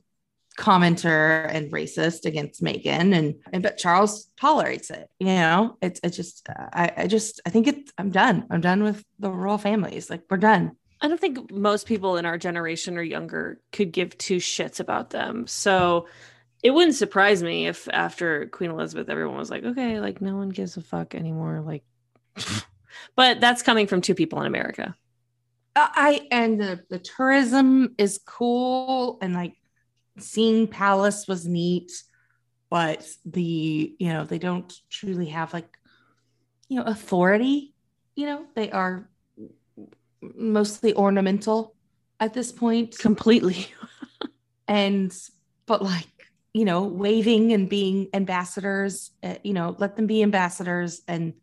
[0.62, 3.16] commenter and racist against Meghan.
[3.18, 7.50] And, and, but Charles tolerates it, you know, it's, it's just, I, I just, I
[7.50, 8.46] think it's, I'm done.
[8.52, 10.10] I'm done with the royal families.
[10.10, 10.78] Like, we're done.
[11.02, 15.10] I don't think most people in our generation or younger could give two shits about
[15.10, 15.48] them.
[15.48, 16.08] So
[16.62, 20.50] it wouldn't surprise me if after Queen Elizabeth, everyone was like, okay, like no one
[20.50, 21.62] gives a fuck anymore.
[21.66, 21.84] Like,
[23.16, 24.96] but that's coming from two people in America.
[25.76, 29.56] Uh, I and the the tourism is cool and like
[30.18, 31.92] seeing Palace was neat,
[32.70, 35.78] but the you know they don't truly have like
[36.70, 37.74] you know authority.
[38.16, 39.10] You know they are
[40.22, 41.76] mostly ornamental
[42.20, 43.68] at this point, Completely.
[44.68, 45.16] and
[45.66, 46.08] but like
[46.54, 49.12] you know waving and being ambassadors.
[49.24, 51.34] Uh, you know let them be ambassadors, and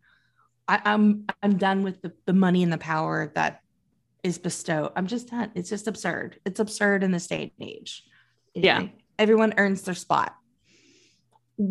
[0.67, 3.61] I, I'm I'm done with the the money and the power that
[4.23, 4.91] is bestowed.
[4.95, 5.51] I'm just done.
[5.55, 6.39] It's just absurd.
[6.45, 8.03] It's absurd in this day and age.
[8.53, 8.87] Yeah.
[9.17, 10.35] Everyone earns their spot.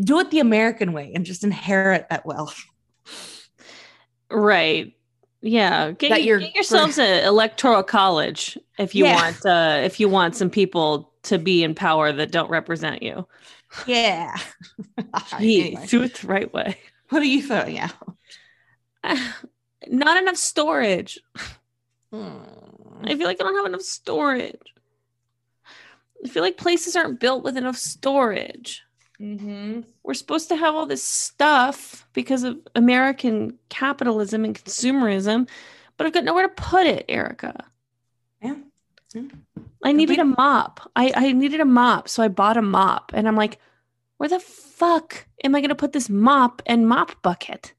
[0.00, 2.62] Do it the American way and just inherit that wealth.
[4.30, 4.92] Right.
[5.40, 5.92] Yeah.
[5.92, 9.14] Get, That get yourselves an electoral college if you Yeah.
[9.14, 13.26] want uh if you want some people to be in power that don't represent you.
[13.86, 14.36] Yeah.
[15.38, 16.76] Anyway, Do it the right way.
[17.10, 17.92] what are you throwing out?
[19.86, 21.18] Not enough storage.
[22.12, 22.38] Hmm.
[23.04, 24.58] I feel like I don't have enough storage.
[26.24, 28.82] I feel like places aren't built with enough storage.
[29.20, 29.80] Mm-hmm.
[30.02, 35.48] We're supposed to have all this stuff because of American capitalism and consumerism,
[35.96, 37.64] but I've got nowhere to put it, Erica.
[38.42, 38.56] Yeah.
[39.82, 40.90] I needed a mop.
[40.94, 43.12] I, I needed a mop, so I bought a mop.
[43.14, 43.58] And I'm like,
[44.18, 47.72] where the fuck am I going to put this mop and mop bucket?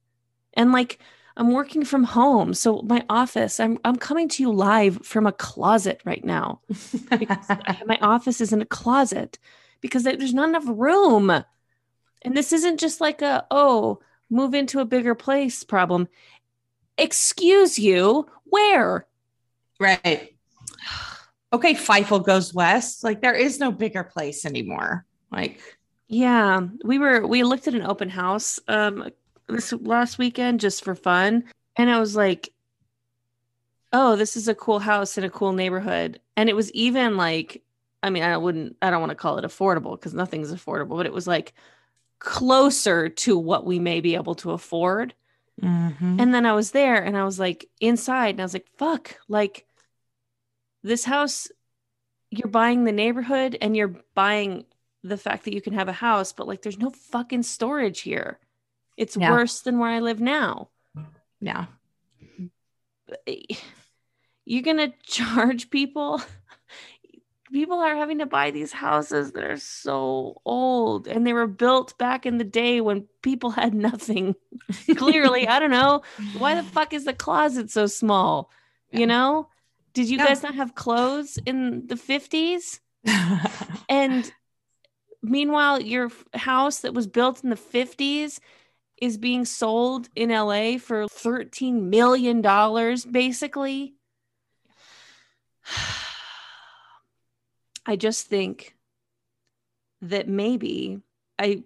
[0.56, 0.99] And like,
[1.40, 2.53] I'm working from home.
[2.53, 6.60] So my office, I'm, I'm coming to you live from a closet right now.
[7.10, 9.40] my office is in a closet
[9.80, 11.30] because there's not enough room.
[12.24, 16.10] And this isn't just like a, oh, move into a bigger place problem.
[16.98, 19.07] Excuse you, where?
[19.80, 20.36] right.
[21.53, 23.02] Okay, Fievel goes west.
[23.02, 25.06] Like there is no bigger place anymore.
[25.32, 25.61] Like
[26.10, 29.10] Yeah, we were we looked at an open house um
[29.49, 31.45] this last weekend just for fun,
[31.76, 32.53] and I was like,
[33.91, 37.63] "Oh, this is a cool house in a cool neighborhood." And it was even like,
[38.03, 41.05] I mean, I wouldn't, I don't want to call it affordable because nothing's affordable, but
[41.05, 41.53] it was like
[42.19, 45.15] closer to what we may be able to afford.
[45.61, 46.21] mhm.
[46.21, 49.17] And then I was there, and I was like inside, and I was like, "Fuck!"
[49.30, 49.65] Like
[50.84, 51.47] this house,
[52.31, 54.65] you're buying the neighborhood, and you're buying
[55.03, 58.39] the fact that you can have a house, but like there's no fucking storage here.
[58.99, 59.31] It's Yeah.
[59.31, 60.69] worse than where I live now.
[61.39, 61.65] yeah.
[64.45, 66.21] You're gonna charge people.
[67.51, 71.97] People are having to buy these houses that are so old and they were built
[71.97, 74.35] back in the day when people had nothing.
[74.97, 76.03] Clearly, I don't know.
[76.38, 78.51] Why the fuck is the closet so small?
[78.91, 78.99] Yeah.
[78.99, 79.49] You know?
[79.93, 80.26] Did you Yeah.
[80.27, 82.80] guys not have clothes in the 50s?
[83.89, 84.31] And
[85.23, 88.39] meanwhile, your house that was built in the 50s
[89.01, 92.41] is being sold in LA for $13 million,
[93.11, 93.95] basically.
[97.85, 98.76] I just think
[100.01, 101.01] that maybe
[101.39, 101.63] I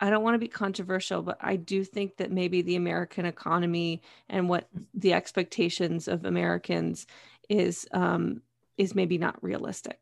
[0.00, 4.00] I don't want to be controversial, but I do think that maybe the American economy
[4.28, 7.06] and what the expectations of Americans
[7.48, 8.40] is um,
[8.78, 9.98] is maybe not realistic.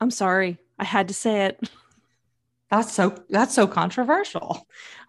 [0.00, 1.70] I'm sorry, I had to say it.
[2.70, 4.66] that's so that's so controversial.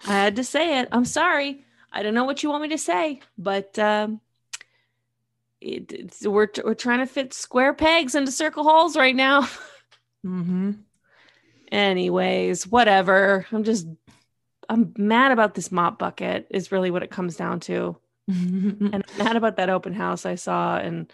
[0.07, 0.89] I had to say it.
[0.91, 1.65] I'm sorry.
[1.91, 4.21] I don't know what you want me to say, but um,
[5.59, 9.41] it, it's, we're we're trying to fit square pegs into circle holes right now.
[10.25, 10.71] Mm-hmm.
[11.71, 13.45] Anyways, whatever.
[13.51, 13.87] I'm just
[14.67, 16.47] I'm mad about this mop bucket.
[16.49, 20.35] Is really what it comes down to, and I'm mad about that open house I
[20.35, 21.11] saw, and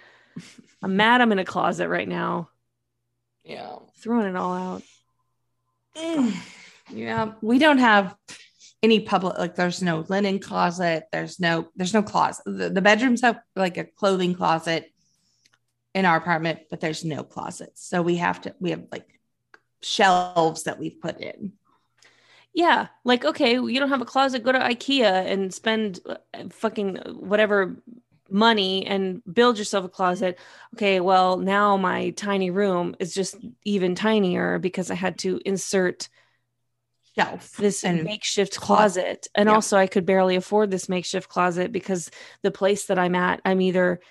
[0.84, 2.50] I'm mad I'm in a closet right now,
[3.44, 3.78] yeah.
[3.98, 4.84] throwing it all out.
[5.96, 7.34] Yeah.
[7.42, 8.16] We don't have
[8.84, 11.06] any public like there's no linen closet.
[11.12, 12.44] There's no there's no closet.
[12.46, 14.92] The, the bedrooms have like a clothing closet
[15.94, 17.86] in our apartment, but there's no closets.
[17.88, 19.20] So we have to we have like
[19.82, 21.54] shelves that we've put in.
[22.54, 26.18] Yeah, like okay, you don't have a closet, go to IKEA and spend uh,
[26.52, 27.82] fucking whatever
[28.30, 30.40] money and build yourself a closet.
[30.76, 36.10] Okay, well, now my tiny room is just even tinier because I had to insert
[37.16, 39.04] Shelf this and makeshift closet.
[39.04, 39.28] closet.
[39.36, 39.56] And Yeah.
[39.56, 42.12] also I could barely afford this makeshift closet because
[42.42, 44.02] the place that I'm at, I'm either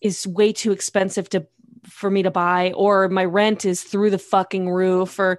[0.00, 1.46] is way too expensive to
[1.84, 5.38] for me to buy or my rent is through the fucking roof or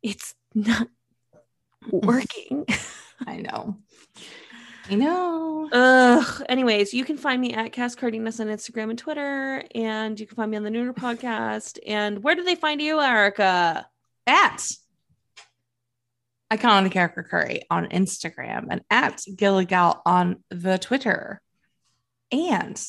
[0.00, 0.88] it's not
[1.90, 2.66] working.
[3.26, 3.78] I know.
[4.90, 5.68] I know.
[5.72, 6.42] Ugh.
[6.48, 10.36] Anyways, you can find me at Cass Cardenas on Instagram and Twitter, and you can
[10.36, 11.78] find me on the Nooner podcast.
[11.86, 13.86] And where do they find you, Erica?
[14.26, 14.70] At
[16.52, 21.40] Iconic Character Curry on Instagram and at Gilligal on the Twitter.
[22.30, 22.80] And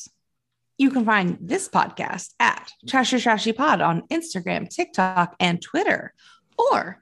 [0.77, 6.13] you can find this podcast at Trashy Trashy Pod on Instagram, TikTok, and Twitter,
[6.57, 7.01] or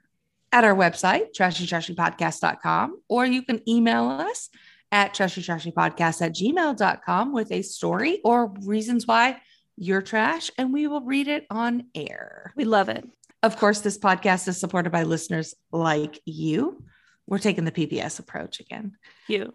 [0.52, 4.50] at our website, trashytrashypodcast.com, or you can email us
[4.94, 9.40] at trashytrashypodcast at gmail.com with a story or reasons why
[9.76, 12.52] you're trash, and we will read it on air.
[12.56, 13.04] We love it.
[13.42, 16.84] Of course, this podcast is supported by listeners like you.
[17.26, 18.92] We're taking the PBS approach again.
[19.26, 19.52] You.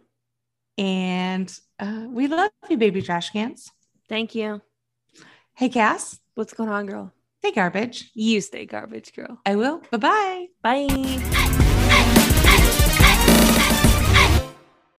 [0.77, 3.71] And uh, we love you, baby trash cans.
[4.09, 4.61] Thank you.
[5.55, 7.13] Hey, Cass, What's going on, girl?
[7.41, 8.11] stay garbage.
[8.13, 9.39] You stay garbage, girl.
[9.45, 9.81] I will.
[9.91, 10.47] Bye bye.
[10.61, 11.58] Bye.